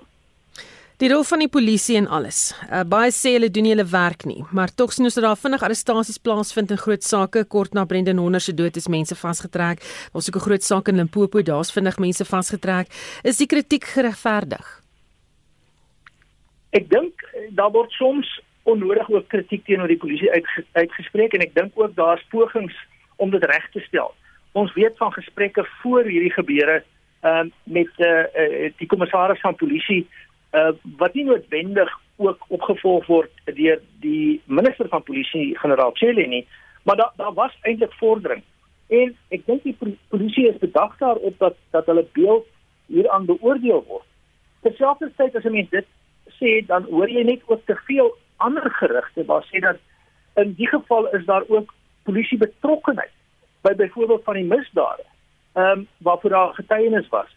[0.95, 2.53] Die rol van die polisie en alles.
[2.69, 5.65] Uh, baie sê hulle doen hulle werk nie, maar tog sien ons dat daar vinnig
[5.67, 7.43] arrestasies plaasvind in groot sake.
[7.51, 9.83] Kort na Brendan Honder se dood is mense vasgetrek.
[10.15, 12.87] Ons het 'n groot saak in Limpopo, daar's vinnig mense vasgetrek.
[13.23, 14.63] Is die kritiek geregverdig?
[16.71, 18.27] Ek dink eh, daar word soms
[18.63, 20.31] onnodig ook kritiek teenoor die polisie
[20.73, 22.73] uitgespreek en ek dink ook daar's pogings
[23.17, 24.15] om dit reg te stel.
[24.53, 26.83] Ons weet van gesprekke voor hierdie gebeure
[27.25, 28.07] uh, met eh
[28.41, 30.07] uh, die kommissaris van polisie
[30.55, 36.47] uh, wat nie noodwendig ook opgevolg word deur die minister van polisie generaal Chelly nie,
[36.83, 38.43] maar daar daar was eintlik vordering.
[38.87, 39.77] En ek dink die
[40.09, 42.47] polisie is bedag daarop dat dat hulle beeld
[42.87, 44.07] hieraan beoordeel word.
[44.61, 45.87] Terselfdertyd as 'n mens dit
[46.39, 49.77] sê dan hoor jy net ook te veel ander gerugte waar sê dat
[50.35, 53.11] in die geval is daar ook polisie betrokkeheid
[53.61, 55.03] by byvoorbeeld van die misdade.
[55.53, 57.29] Ehm um, waarvoor daar getuienis was.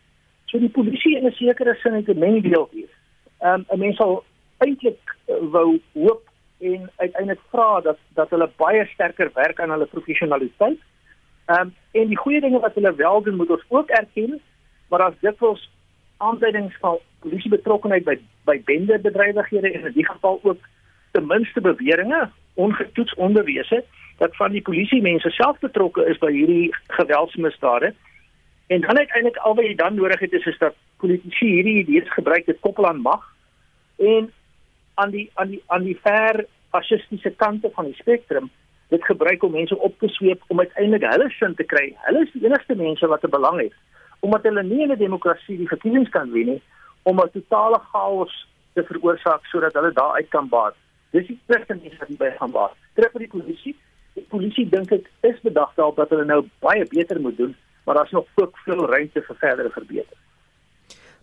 [0.47, 2.98] So die polisie in 'n sekere sin het 'n mengdeel hier.
[3.39, 4.25] Ehm um, 'n mens sal
[4.59, 6.23] eintlik uh, wou hoop
[6.59, 10.79] en uiteindelik vra dat dat hulle baie sterker werk aan hulle professionaliteit.
[11.47, 14.41] Ehm um, en die goeie dinge wat hulle wel doen moet ons ook erken,
[14.89, 15.71] maar as dit ons
[16.17, 20.61] aanduidings van polisie betrokkenheid by by bendebedrywighede en in die geval ook
[21.13, 23.85] ten minste beweringe ongetoets onbewese
[24.19, 27.95] dat van die polisie mense self betrokke is by hierdie geweldsmisdade
[28.69, 32.13] en dan uiteindelik al wat jy dan nodig het is is dat politici hierdie idees
[32.13, 33.25] gebruik dit koppel aan mag
[33.97, 34.31] en
[34.95, 38.51] aan die aan die aan die ver fasistiese kante van die spektrum
[38.89, 42.33] dit gebruik om mense op te sweep om uiteindelik hulle sin te kry hulle is
[42.33, 43.75] die enigste mense wat 'n belang het
[44.21, 46.63] omdat hulle nie in 'n demokrasie die verkiesings kan wen nie
[47.03, 50.75] om 'n totale chaos te veroorsaak sodat hulle daar uit kan baat.
[51.11, 52.75] Dis die ding wat hulle gaan baat.
[52.95, 53.77] Terug vir die polisie.
[54.15, 57.55] Die polisie dink ek is bedag daarop dat hulle nou baie beter moet doen,
[57.89, 60.21] maar daar's nog ook veel ruimte vir verdere verbetering.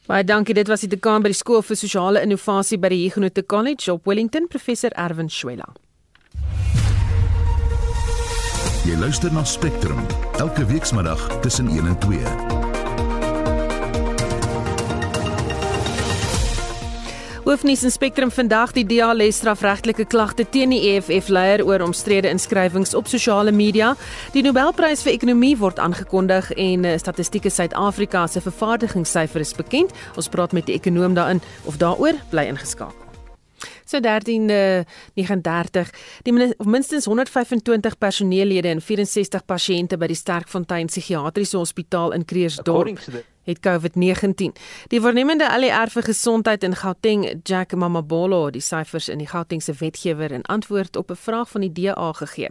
[0.05, 0.53] Baie dankie.
[0.53, 4.09] Dit was die dekaan by die skool vir sosiale innovasie by die Huguenot College op
[4.09, 5.69] Wellington, professor Erwin Schwella.
[8.85, 10.01] Jy luister na Spectrum
[10.41, 12.44] elke weekmiddag tussen 1 en 2.
[17.45, 22.25] Hoofnuus in Spectrum vandag die DA les strafregtelike klagte teen die EFF leier oor omstrede
[22.33, 23.91] inskrywings op sosiale media.
[24.33, 29.93] Die Nobelprys vir ekonomie word aangekondig en eh, Statistieke Suid-Afrika se vervaardigingssyfer is bekend.
[30.17, 32.97] Ons praat met die ekonoom daarin of daaroor bly ingeskakel.
[33.85, 35.93] So 1339
[36.25, 43.05] die minstens 125 personeellede en 64 pasiënte by die Sterkfontein Psigiatriese Hospitaal in Kreersdorp
[43.45, 44.51] het COVID-19.
[44.87, 50.31] Die voornemende ALR vir gesondheid in Gauteng, Jack Mamabolo, die syfers in die Gautengse wetgewer
[50.31, 52.49] in antwoord op 'n vraag van die DA gegee.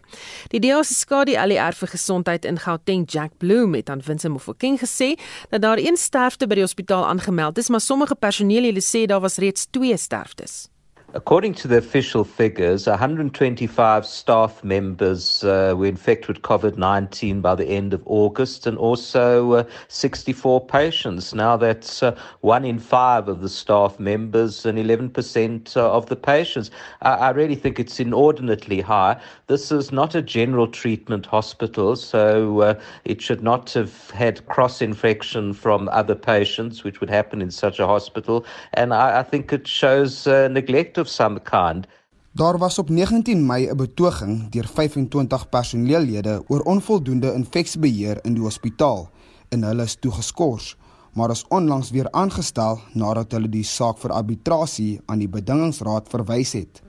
[0.48, 4.78] Die DA se skadu ALR vir gesondheid in Gauteng, Jack Bloom, het aan Vincent Mofokeng
[4.78, 5.14] gesê
[5.50, 9.36] dat daar een sterfte by die hospitaal aangemeld is, maar sommige personeel sê daar was
[9.36, 10.73] reeds twee sterftes.
[11.16, 17.54] According to the official figures, 125 staff members uh, were infected with COVID 19 by
[17.54, 21.32] the end of August, and also uh, 64 patients.
[21.32, 26.16] Now that's uh, one in five of the staff members and 11% uh, of the
[26.16, 26.72] patients.
[27.02, 29.20] I, I, really think it's inordinately high.
[29.46, 34.82] This is not a general treatment hospital, so uh, it should not have had cross
[34.82, 38.44] infection from other patients, which would happen in such a hospital.
[38.72, 41.86] And I, I think it shows uh, neglect of some kind.
[42.32, 48.42] Daar was op 19 Mei 'n betoging deur 25 personeellede oor onvoldoende infeksiebeheer in die
[48.42, 49.10] hospitaal
[49.48, 50.76] en hulle is toegeskort,
[51.12, 56.52] maar is onlangs weer aangestel nadat hulle die saak vir arbitrasie aan die bedingingsraad verwys
[56.52, 56.82] het.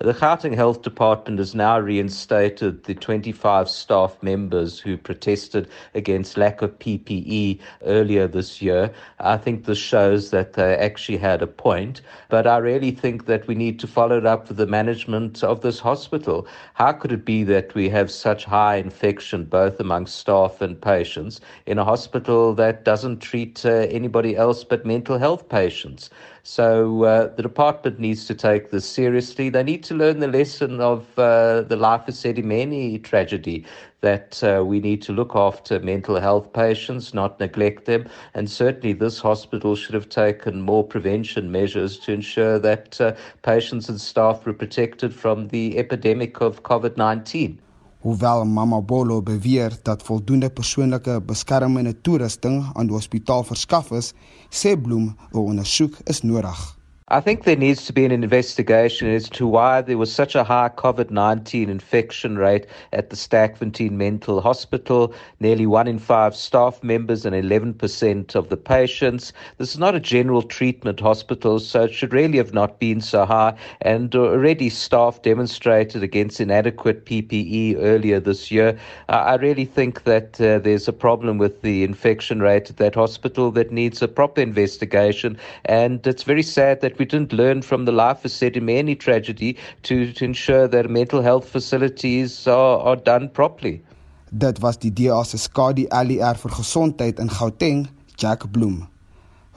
[0.00, 6.62] The Gauteng Health Department has now reinstated the 25 staff members who protested against lack
[6.62, 8.92] of PPE earlier this year.
[9.18, 13.48] I think this shows that they actually had a point, but I really think that
[13.48, 16.46] we need to follow it up with the management of this hospital.
[16.74, 21.40] How could it be that we have such high infection both among staff and patients
[21.66, 26.08] in a hospital that doesn't treat uh, anybody else but mental health patients?
[26.50, 29.50] So uh, the department needs to take this seriously.
[29.50, 33.66] They need to learn the lesson of uh, the Life of Sedimeni tragedy
[34.00, 38.08] that uh, we need to look after mental health patients, not neglect them.
[38.32, 43.90] And certainly, this hospital should have taken more prevention measures to ensure that uh, patients
[43.90, 47.58] and staff were protected from the epidemic of COVID 19.
[47.98, 54.12] Hoewel Mama Bolo beweer dat voldoende persoonlike beskermende toerusting aan die hospitaal verskaf is,
[54.54, 56.77] sê Bloem 'n ondersoek is nodig.
[57.10, 60.44] I think there needs to be an investigation as to why there was such a
[60.44, 65.14] high COVID 19 infection rate at the Stackfontein Mental Hospital.
[65.40, 69.32] Nearly one in five staff members and 11% of the patients.
[69.56, 73.24] This is not a general treatment hospital, so it should really have not been so
[73.24, 73.54] high.
[73.80, 78.78] And already staff demonstrated against inadequate PPE earlier this year.
[79.08, 83.50] I really think that uh, there's a problem with the infection rate at that hospital
[83.52, 85.38] that needs a proper investigation.
[85.64, 90.12] And it's very sad that we didn't learn from the life of Sedimeni tragedy to,
[90.12, 93.82] to ensure that mental health facilities are, are done properly.
[94.30, 98.88] Dit was die DA se skadu LER vir gesondheid in Gauteng, Jack Bloem.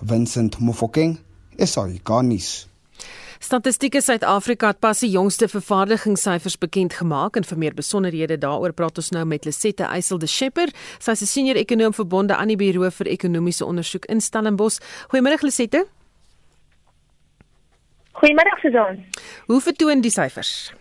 [0.01, 1.19] Vincent Mofokeng,
[1.58, 2.67] SAICanis.
[3.41, 9.01] Statistieke Suid-Afrika het pas die jongste vervaardigingssyfers bekend gemaak en vir meer besonderhede daaroor praat
[9.01, 10.69] ons nou met Lisette Eysel de Schepper.
[10.99, 14.80] Sy is 'n senior ekonom verbonde aan die Buro vir Ekonomiese Ondersoek in Stellenbosch.
[15.10, 15.88] Goeiemôre Lisette.
[18.12, 19.06] Goeiemôre Susan.
[19.45, 20.74] Hoe vertoon die syfers?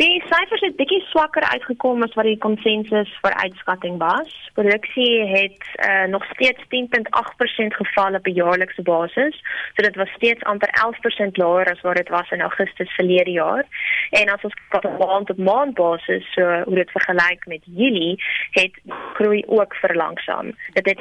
[0.00, 4.30] Die syfers het bietjie swakker uitgekom as wat die konsensus vir uitskatting was.
[4.56, 9.36] Produksie het uh, nog steeds 10.8% geval op 'n jaarlikse basis.
[9.74, 13.64] So dit was steeds amper 11% laer as wat dit was in Augustus verlede jaar.
[14.10, 18.22] En as ons kyk op maand op maand basis, so hoe dit vergelyk met Julie,
[18.50, 18.80] het
[19.14, 20.56] groei ook verlangsaam.
[20.72, 21.00] Dit het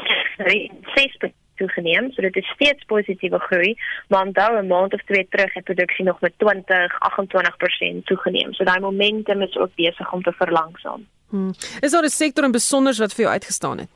[1.00, 3.76] 6% toegeneem, so dit is steeds positiewe groei,
[4.08, 8.54] maar onthou 'n maand of twee terug het produksie nog met 20-28% toegeneem.
[8.54, 11.08] So daai momentum is ook besig om te verlangsaam.
[11.30, 11.54] Hmm.
[11.80, 13.90] Is daar 'n sektor in besonder wat vir jou uitgestaan het?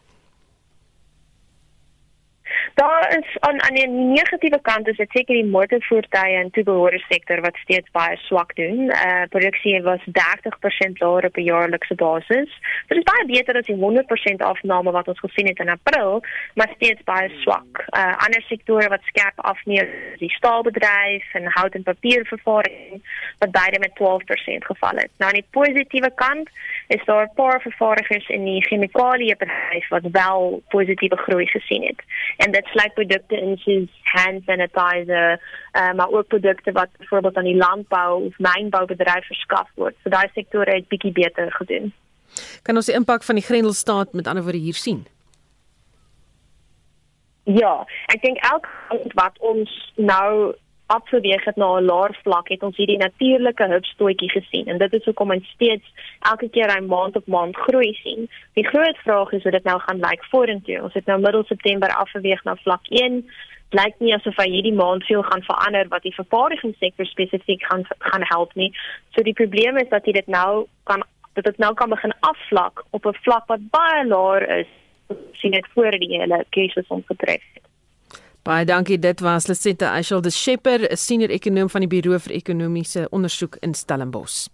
[2.76, 7.40] Daar is aan aan die negatiewe kant is dit seker die motorvoertuie en toebehore sektor
[7.42, 8.90] wat steeds baie swak doen.
[8.90, 12.50] Eh uh, produksie was 30% laer op 'n jaarlikse basis.
[12.88, 16.72] Dit is baie beter as die 100% afname wat ons gesien het in April, maar
[16.76, 17.86] steeds baie swak.
[17.86, 23.02] Eh uh, ander sektore wat skerp afneem, die staalbedryf en hout en papiervervaardiging
[23.40, 25.12] wat beide met 12% geval het.
[25.18, 26.50] Nou aan die positiewe kant
[26.88, 32.02] is daar 'n paar vervaardigers in die chemikaliebedryf wat wel positiewe groei gesien het.
[32.38, 35.40] En dit sluit produkte in soos hand sanitizer,
[35.74, 39.96] uh, maar ook produkte wat byvoorbeeld aan die landbou of mynboubedryf verskaf word.
[40.04, 41.94] So daai sektore het bietjie beter gedoen.
[42.62, 45.06] Kan ons die impak van die Grendelstaat met ander woorde hier sien?
[47.46, 48.70] Ja, ek dink elke
[49.14, 54.68] wat ons nou afgeweeg het na 'n laer vlak het ons hierdie natuurlike hupstootjie gesien
[54.68, 55.86] en dit is hoekom ons steeds
[56.20, 58.30] elke keer hy maand op maand groei sien.
[58.54, 60.82] Die groot vraag is hoe dit nou gaan lyk vorentoe.
[60.82, 63.30] Ons het nou middel September afgeweeg na vlak 1.
[63.70, 68.24] Lyk nie asof hy hierdie maand veel gaan verander wat die vervaardigingssektor spesifiek gaan gaan
[68.24, 68.72] help nie.
[69.16, 72.84] So die probleem is dat jy dit nou kan dat dit nou kan begin afvlak
[72.90, 74.68] op 'n vlak wat baie laer is
[75.32, 77.55] sien dit voor die hele krisis omgetref het.
[78.46, 79.00] Baie dankie.
[79.02, 83.58] Dit was Lisette Eichel de Schepper, 'n senior ekonom van die Buro vir Ekonomiese Ondersoek
[83.60, 84.48] in Stellenbosch.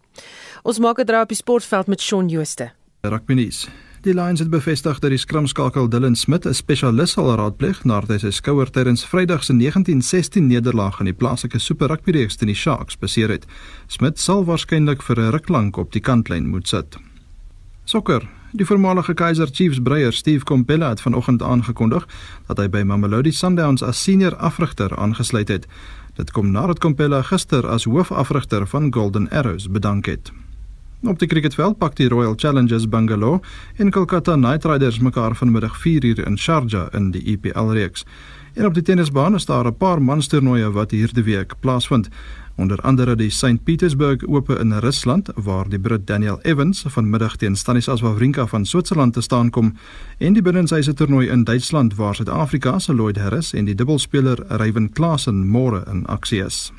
[0.63, 2.71] Ons maak 'n draai op die sportveld met Shaun Jooste.
[3.01, 3.67] Rugbynuus.
[4.01, 8.17] Die Lions het bevestig dat die skrimskakel Dylan Smith 'n spesialis sal raadpleeg nadat hy
[8.17, 12.55] sy skouer tydens Vrydag se 1916 nederlaag in die plaaslike Super Rugby reeks teen die
[12.55, 13.45] Sharks beseer het.
[13.87, 16.97] Smith sal waarskynlik vir 'n ruk lank op die kantlyn moet sit.
[17.83, 18.40] Sokker.
[18.51, 22.07] Die voormalige Kaizer Chiefs breier Steve Kompella het vanoggend aangekondig
[22.49, 25.67] dat hy by Mamelodi Sundowns as senior afrigter aangesluit het.
[26.19, 30.33] Dit kom nadat Kompella gister as hoofafrigter van Golden Arrows bedank het.
[31.07, 33.39] Op die cricketveld pak die Royal Challengers Bangalore
[33.77, 38.03] en Kolkata Knight Riders mekaar vanmiddag 4uur in Sharjah in die EPL reeks.
[38.53, 42.09] En op die tennisbaan is daar 'n paar manstoernooie wat hierde week plaasvind
[42.61, 47.55] onder andere die St Petersburg Ope in Rusland waar die Brit Daniel Evans vanmiddag teen
[47.55, 49.73] Stanislas Wawrinka van Switserland te staan kom
[50.17, 54.91] en die binnenshuise toernooi in Duitsland waar Suid-Afrika se Lloyd Harris en die dubbelspeler Ryan
[54.93, 56.71] Klassen môre in aksie is.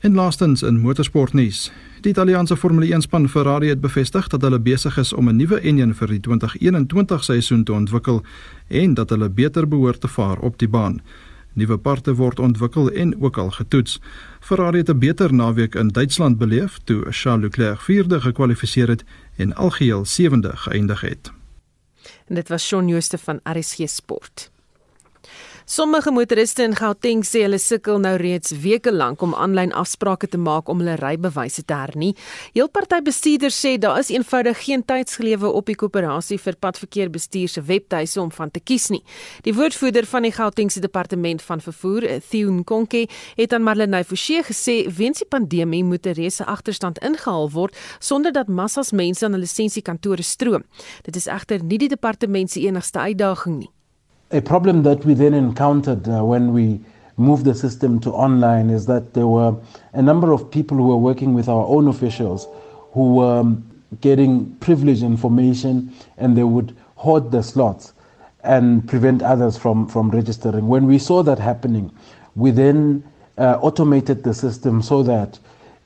[0.00, 1.72] En laastens in motorsportnuus.
[2.00, 5.60] Die Italiaanse Formule 1 span Ferrari het bevestig dat hulle besig is om 'n nuwe
[5.60, 8.22] enjin vir die 2021 seisoen te ontwikkel
[8.68, 11.00] en dat hulle beter behoort te vaar op die baan.
[11.58, 14.00] Nuwe parte word ontwikkel en ook al getoets.
[14.40, 19.04] Ferrari het 'n beter naweek in Duitsland beleef toe Charles Leclerc 4de gekwalifiseer het
[19.36, 21.32] en algeheel 7de geëindig het.
[22.26, 24.50] En dit was Shaun Jooste van RSG Sport.
[25.70, 30.38] Sommige motoriste in Gauteng sê hulle sukkel nou reeds weke lank om aanlyn afsprake te
[30.40, 32.14] maak om hulle rybewyse te hernie.
[32.54, 37.52] Heel party bestuurders sê daar is eenvoudig geen tydsgelewe op die koöperasie vir padverkeer bestuur
[37.52, 39.02] se webtuise om van te kies nie.
[39.44, 43.04] Die woordvoerder van die Gautengse departement van vervoer, Theo Nkonke,
[43.36, 48.32] het aan Marlenae Forsie gesê weens die pandemie moet 'n reuse agterstand ingehaal word sonder
[48.32, 50.64] dat massas mense aan 'n lisensiekantore stroom.
[51.02, 53.77] Dit is egter nie die departement se enigste uitdaging nie.
[54.30, 56.80] A problem that we then encountered uh, when we
[57.16, 59.56] moved the system to online is that there were
[59.94, 62.46] a number of people who were working with our own officials
[62.92, 63.64] who were um,
[64.02, 67.94] getting privileged information and they would hoard the slots
[68.44, 70.68] and prevent others from, from registering.
[70.68, 71.90] When we saw that happening,
[72.34, 73.02] we then
[73.38, 75.38] uh, automated the system so that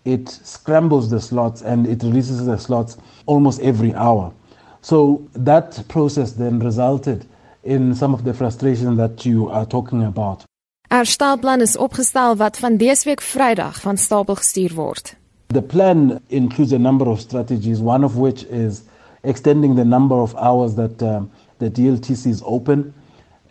[0.05, 4.33] it scrambles the slots and it releases the slots almost every hour.
[4.81, 7.25] So that process then resulted
[7.63, 10.45] in some of the frustration that you are talking about.
[10.89, 15.17] Er stapelplan is opgestel wat van dese week Vrydag van stapel gestuur word.
[15.47, 18.83] The plan includes a number of strategies, one of which is
[19.21, 21.21] extending the number of hours that uh,
[21.59, 22.95] the DLTC is open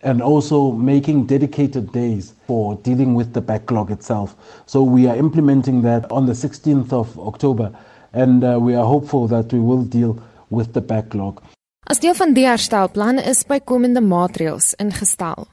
[0.02, 4.34] and also making dedicated days for dealing with the backlog itself.
[4.66, 7.72] So we are implementing that on the 16th of October
[8.12, 10.18] and uh, we are hopeful that we will deal
[10.50, 11.42] with the backlog.
[11.90, 15.48] As deel van die herstelplan is bykomende maatreëls ingestel.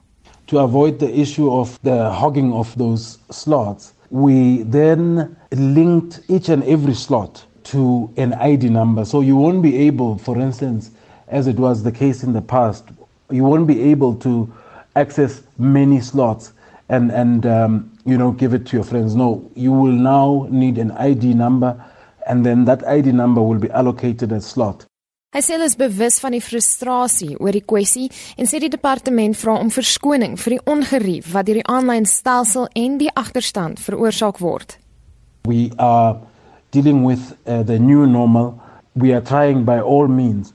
[0.45, 6.63] To avoid the issue of the hogging of those slots, we then linked each and
[6.63, 9.05] every slot to an ID number.
[9.05, 10.91] So you won't be able, for instance,
[11.27, 12.85] as it was the case in the past,
[13.31, 14.47] you won't be able to
[14.95, 16.53] access many slots
[16.89, 19.15] and and um, you know give it to your friends.
[19.15, 21.73] No, you will now need an ID number,
[22.27, 24.88] and then that ID number will be allocated a slot.
[25.29, 29.37] Hy sê hulle is bewus van die frustrasie oor die kwessie en sê die departement
[29.37, 34.39] vra om verskoning vir die ongerief wat deur die aanlyn stelsel en die agterstand veroorsaak
[34.41, 34.79] word.
[35.45, 36.17] We are
[36.73, 38.55] dealing with uh, the new normal.
[38.97, 40.49] We are trying by all means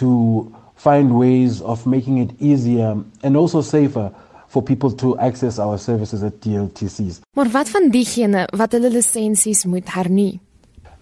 [0.00, 4.08] to find ways of making it easier and also safer
[4.48, 7.20] for people to access our services at DLTCs.
[7.36, 10.40] Maar wat van diegene wat hulle lisensies moet hernie?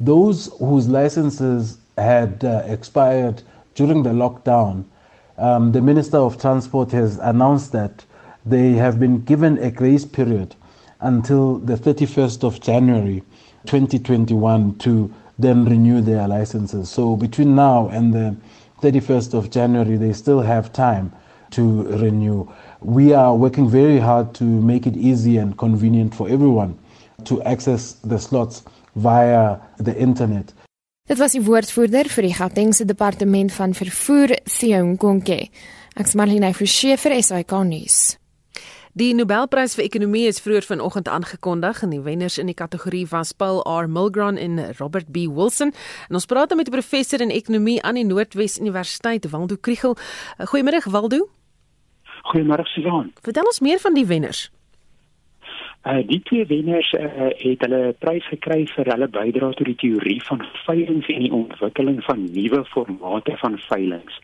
[0.02, 3.43] Those whose licenses had uh, expired
[3.74, 4.84] during the lockdown,
[5.38, 8.05] um, the Minister of Transport has announced that
[8.45, 10.55] they have been given a grace period
[11.01, 13.22] until the 31st of January
[13.66, 16.90] 2021 to then renew their licenses.
[16.90, 18.36] So between now and the
[18.82, 21.12] 31st of January, they still have time
[21.53, 22.51] to renew.
[22.80, 26.78] We are working very hard to make it easy and convenient for everyone
[27.24, 28.64] to access the slots
[28.97, 30.53] via the internet.
[31.12, 35.50] Dit was die woordvoerder vir die Gautengse departement van vervoer, Theo Nkonke.
[36.00, 37.96] Ek's Marlene Forsie vir SAK nuus.
[38.96, 43.34] Die Nobelprys vir ekonomie is vroeër vanoggend aangekondig en die wenners in die kategorie was
[43.36, 43.90] Paul R.
[43.92, 45.26] Milgrom en Robert B.
[45.28, 45.74] Wilson.
[46.08, 49.96] En ons praat met 'n professor in ekonomie aan die Noordwes Universiteit, Waldo Kriel.
[50.40, 51.28] Goeiemôre, Waldo.
[52.32, 53.12] Goeiemôre, Susan.
[53.20, 54.50] Vertel ons meer van die wenners.
[55.83, 60.20] Uh die twee wenners uh, het hulle prys gekry vir hulle bydrae tot die teorie
[60.28, 64.20] van veiling en die ontwikkeling van nuwe formate van veilings.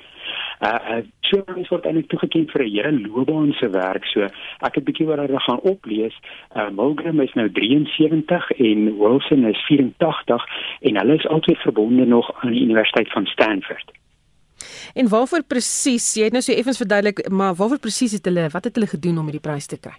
[0.62, 4.06] Uh, uh so mens word eintlik toegeken vir 'n hele loopbaan se werk.
[4.06, 4.22] So
[4.66, 6.14] ek het bietjie oor hulle gaan oplees.
[6.54, 10.46] Uh Milgram is nou 73 en Wilson is 84
[10.80, 13.92] en hulle is altyd verbonde nog aan die Universiteit van Stanford.
[14.94, 16.14] En waarvoor presies?
[16.14, 19.18] Jy het nou so effens verduidelik, maar waarvoor presies het hulle wat het hulle gedoen
[19.18, 19.98] om hierdie prys te kry?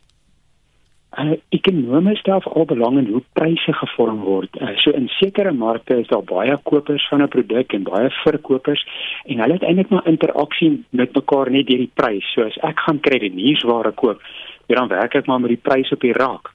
[1.18, 4.53] Uh, ekonome stel al belang in hoe pryse gevorm word.
[4.62, 8.86] Uh, so in sekere markte is daar baie kopers van 'n produk en baie verkopers
[9.26, 12.30] en hulle het eintlik maar interaksie met mekaar net deur die prys.
[12.34, 14.22] So as ek gaan kredietnuusware koop,
[14.68, 16.53] dan werk ek maar met die prys op die rak.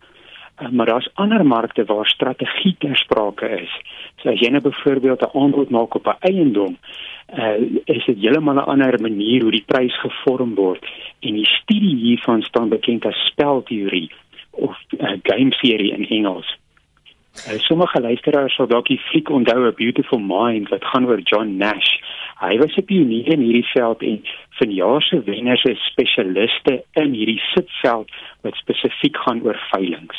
[0.62, 3.72] Uh, maar daar's ander markte waar strategie ter sprake is.
[4.22, 6.76] So as jy nou byvoorbeeld 'n aanbod maak op 'n eiendom,
[7.38, 10.84] uh, is dit heeltemal 'n ander manier hoe die prys gevorm word
[11.20, 14.10] en die studie hiervan staan bekend as spelteorie
[14.56, 16.46] of uh, game theory in Engels.
[17.34, 21.56] Uh, sommige luisteraars sal dalk die fliek onthou 'n Beautiful Mind wat gaan oor John
[21.56, 21.98] Nash.
[22.38, 24.22] Hy was 'n pionier in hierdie veld en
[24.58, 28.10] vanjaar se wenners is spesialiste in hierdie sitveld
[28.42, 30.14] wat spesifiek gaan oor veilinge.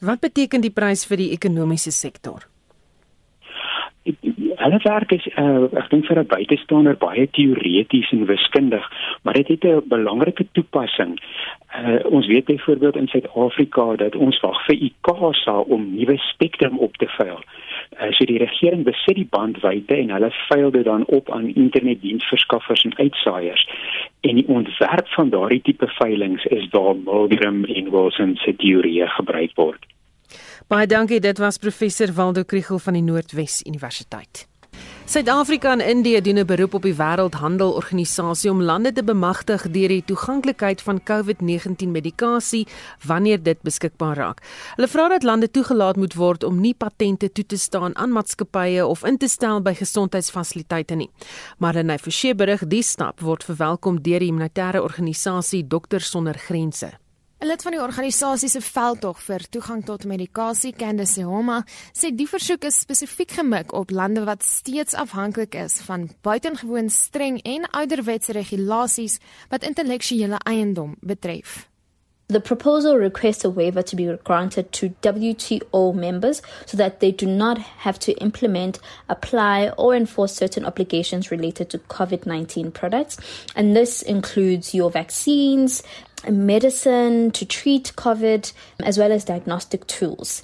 [0.00, 2.46] Wat beteken die prys vir die ekonomiese sektor?
[4.62, 8.84] Hulle werk is uh, ek dink vir 'n buitestander baie teoreties en wiskundig,
[9.22, 11.18] maar dit het 'n belangrike toepassing.
[11.18, 16.96] Uh, ons weet byvoorbeeld in Suid-Afrika dat ons wag vir ICASA om nuwe spektrum op
[16.96, 17.40] te veil.
[17.42, 22.84] Uh, so die regering besit die bandwydte en hulle veil dit dan op aan internetdiensverskaffers
[22.84, 23.68] en uitsaaiers.
[24.20, 29.50] En die ontwerp van daardie tipe veilings is waar Milgram en Wilson se teorieë gebruik
[29.54, 29.86] word.
[30.68, 34.51] Baie dankie, dit was professor Waldo Kriel van die Noordwes Universiteit.
[35.12, 40.04] Suid-Afrika en Indië doen 'n beroep op die Wêreldhandelorganisasie om lande te bemagtig deur die
[40.04, 42.66] toeganklikheid van COVID-19 medikasie
[43.06, 44.40] wanneer dit beskikbaar raak.
[44.74, 48.86] Hulle vra dat lande toegelaat moet word om nie patente toe te staan aan maatskappye
[48.86, 51.10] of in te stel by gesondheidsfasiliteite nie.
[51.58, 57.01] Marlene Forsie berig die stap word verwelkom deur die humanitêre organisasie Dokters sonder Grense.
[57.42, 61.56] 'n Lid van die organisasie se veldtog vir toegang tot medikasie, Candice Homa,
[61.90, 67.40] sê die versoek is spesifiek gemik op lande wat steeds afhanklik is van buitengewoon streng
[67.42, 69.18] en ouderwetse regulasies
[69.50, 71.66] wat intellektuele eiendom betref.
[72.28, 77.26] The proposal requests a waiver to be granted to WTO members so that they do
[77.26, 78.78] not have to implement,
[79.08, 83.18] apply, or enforce certain obligations related to COVID 19 products.
[83.54, 85.82] And this includes your vaccines,
[86.30, 88.52] medicine to treat COVID,
[88.82, 90.42] as well as diagnostic tools.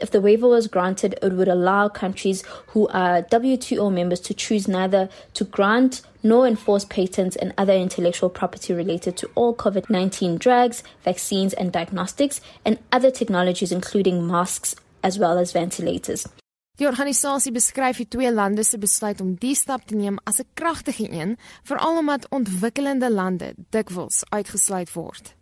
[0.00, 4.66] If the waiver was granted, it would allow countries who are WTO members to choose
[4.66, 10.36] neither to grant nor enforce patents and other intellectual property related to all COVID 19
[10.36, 16.26] drugs, vaccines, and diagnostics, and other technologies, including masks as well as ventilators.
[16.74, 20.48] Die organisasie beskryf die twee lande se besluit om die stap te neem as 'n
[20.58, 25.34] kragtige een, veral omdat ontwikkelende lande dikwels uitgesluit word.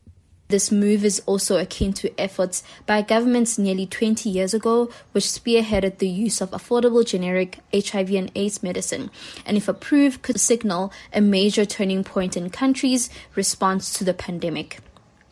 [0.48, 5.98] This move is also akin to efforts by governments nearly 20 years ago, which spearheaded
[5.98, 9.10] the use of affordable generic HIV and AIDS medicine,
[9.46, 14.82] and if approved, could signal a major turning point in countries' response to the pandemic.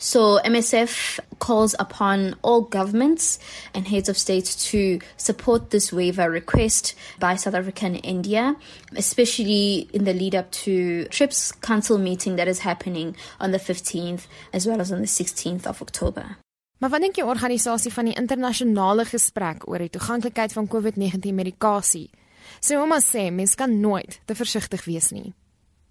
[0.02, 3.38] So MSF calls upon all governments
[3.74, 8.56] and heads of states to support this waiver request by South Africa and India,
[8.96, 14.26] especially in the lead up to TRIPS Council meeting that is happening on the 15th
[14.54, 16.38] as well as on the 16th of October.
[16.80, 22.08] Maar dink jy organisasie van die internasionale gesprek oor die toeganklikheid van COVID-19 medikasie?
[22.64, 25.34] Sê hom as sê mens kan nooit te versigtig wees nie.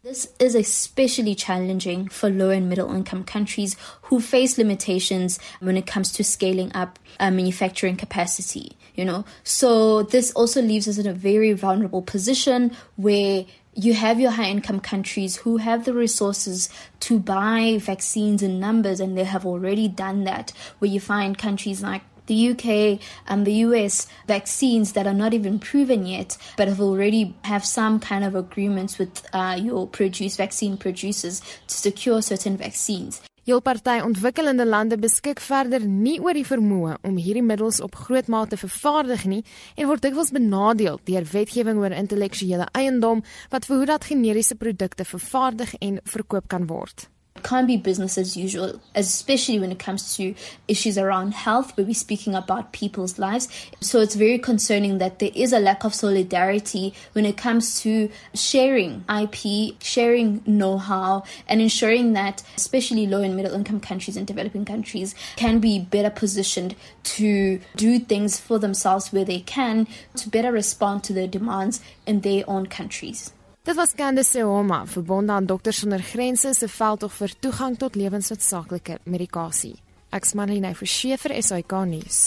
[0.09, 5.85] This is especially challenging for low and middle income countries who face limitations when it
[5.85, 9.23] comes to scaling up uh, manufacturing capacity, you know.
[9.43, 13.45] So this also leaves us in a very vulnerable position where
[13.75, 16.69] you have your high income countries who have the resources
[17.01, 21.83] to buy vaccines in numbers and they have already done that where you find countries
[21.83, 26.79] like the UK and the US vaccines that are not even proven yet, but have
[26.79, 32.55] already have some kind of agreements with uh, your produce vaccine producers to secure certain
[32.55, 33.21] vaccines.
[33.49, 38.27] Heel party ontwikkelende lande beskik verder nie oor die vermoë om hierdie middels op groot
[38.29, 39.39] mate te vervaardig nie
[39.73, 45.73] en word dikwels benadeel deur wetgewing oor intellektuele eiendom wat verhoed dat generiese produkte vervaardig
[45.81, 47.09] en verkoop kan word.
[47.43, 50.33] Can't be business as usual, especially when it comes to
[50.67, 53.47] issues around health, where we're speaking about people's lives.
[53.81, 58.09] So it's very concerning that there is a lack of solidarity when it comes to
[58.33, 64.27] sharing IP, sharing know how, and ensuring that, especially low and middle income countries and
[64.27, 70.29] developing countries, can be better positioned to do things for themselves where they can to
[70.29, 73.31] better respond to their demands in their own countries.
[73.69, 78.95] Dit was Candice Seoma, verbonde aan Dokters sonder Grense se veldtog vir toegang tot lewensnoodsaaklike
[79.05, 79.75] medikasie.
[80.09, 82.17] Ek's Marlene Forsie vir SAK nuus.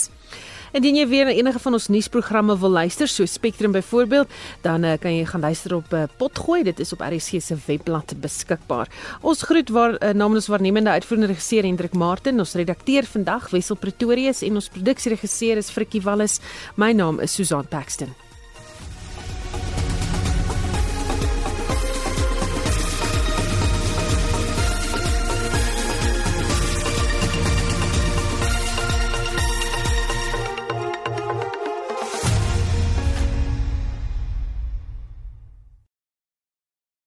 [0.70, 4.30] Indien jy weer enige van ons nuusprogramme wil luister, so Spectrum byvoorbeeld,
[4.62, 6.62] dan uh, kan jy gaan luister op uh, Potgooi.
[6.70, 8.86] Dit is op RC se webblad beskikbaar.
[9.26, 14.47] Ons groet waar uh, namens waarnemende uitvoerende regisseur Hendrik Martin, ons redakteur vandag Wessel Pretorius
[14.47, 16.38] en ons produksieregisseur is Frikkie Wallis.
[16.78, 18.14] My naam is Susan Paxton.